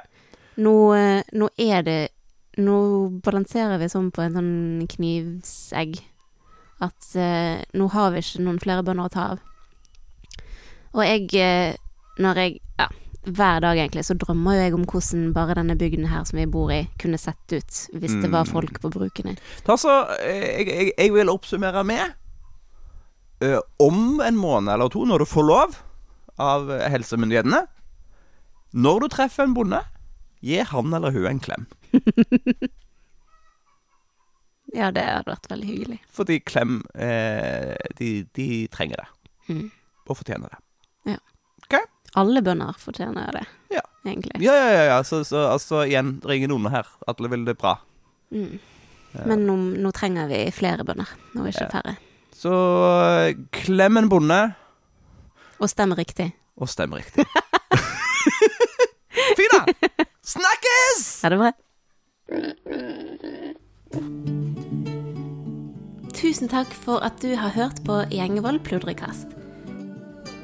[0.61, 1.99] Nå, eh, nå er det
[2.59, 2.75] Nå
[3.23, 6.01] balanserer vi sånn på en sånn knivsegg
[6.83, 9.39] at eh, nå har vi ikke noen flere bønder å ta av.
[10.95, 11.77] Og jeg eh,
[12.19, 12.87] Når jeg Ja,
[13.29, 16.45] hver dag egentlig så drømmer jo jeg om hvordan bare denne bygden her som vi
[16.49, 18.51] bor i, kunne sett ut hvis det var Mm.
[18.51, 19.37] folk på brukene.
[19.67, 22.15] Ta så, eh, jeg, jeg, jeg vil oppsummere med
[23.79, 25.77] Om en måned eller to, når du får lov
[26.39, 27.61] av eh, helsemyndighetene
[28.75, 29.79] Når du treffer en bonde,
[30.43, 31.67] gi han eller hun en klem.
[34.69, 35.95] Ja, det hadde vært veldig hyggelig.
[36.13, 39.07] Fordi klem eh, de, de trenger det.
[39.49, 39.63] Mm.
[40.05, 40.59] Og fortjener det.
[42.17, 43.81] Alle bønder fortjener det, Ja.
[44.05, 44.39] egentlig.
[44.41, 44.83] Ja, ja, ja.
[44.89, 45.03] ja.
[45.05, 46.87] Så, så altså, igjen, det er ingen onde her.
[47.07, 47.75] Alle vil det bra.
[48.33, 48.55] Mm.
[49.29, 51.69] Men nå, nå trenger vi flere bønder, vi ikke Ja.
[51.73, 51.95] færre.
[52.39, 52.51] Så
[52.87, 54.39] eh, klem en bonde,
[55.59, 56.29] Og stem riktig.
[56.55, 57.25] og stem riktig.
[59.39, 59.65] Fina!
[60.23, 61.03] Snakkes!
[61.23, 61.51] Ha det bra?
[66.15, 69.35] Tusen takk for at du har hørt på Gjengevold pludrekast.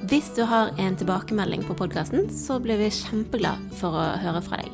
[0.06, 4.60] Hvis du har en tilbakemelding på podkasten, så blir vi kjempeglad for å høre fra
[4.62, 4.72] deg.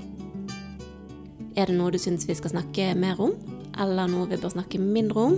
[1.60, 3.34] Er det noe du syns vi skal snakke mer om,
[3.80, 5.38] eller noe vi bør snakke mindre om,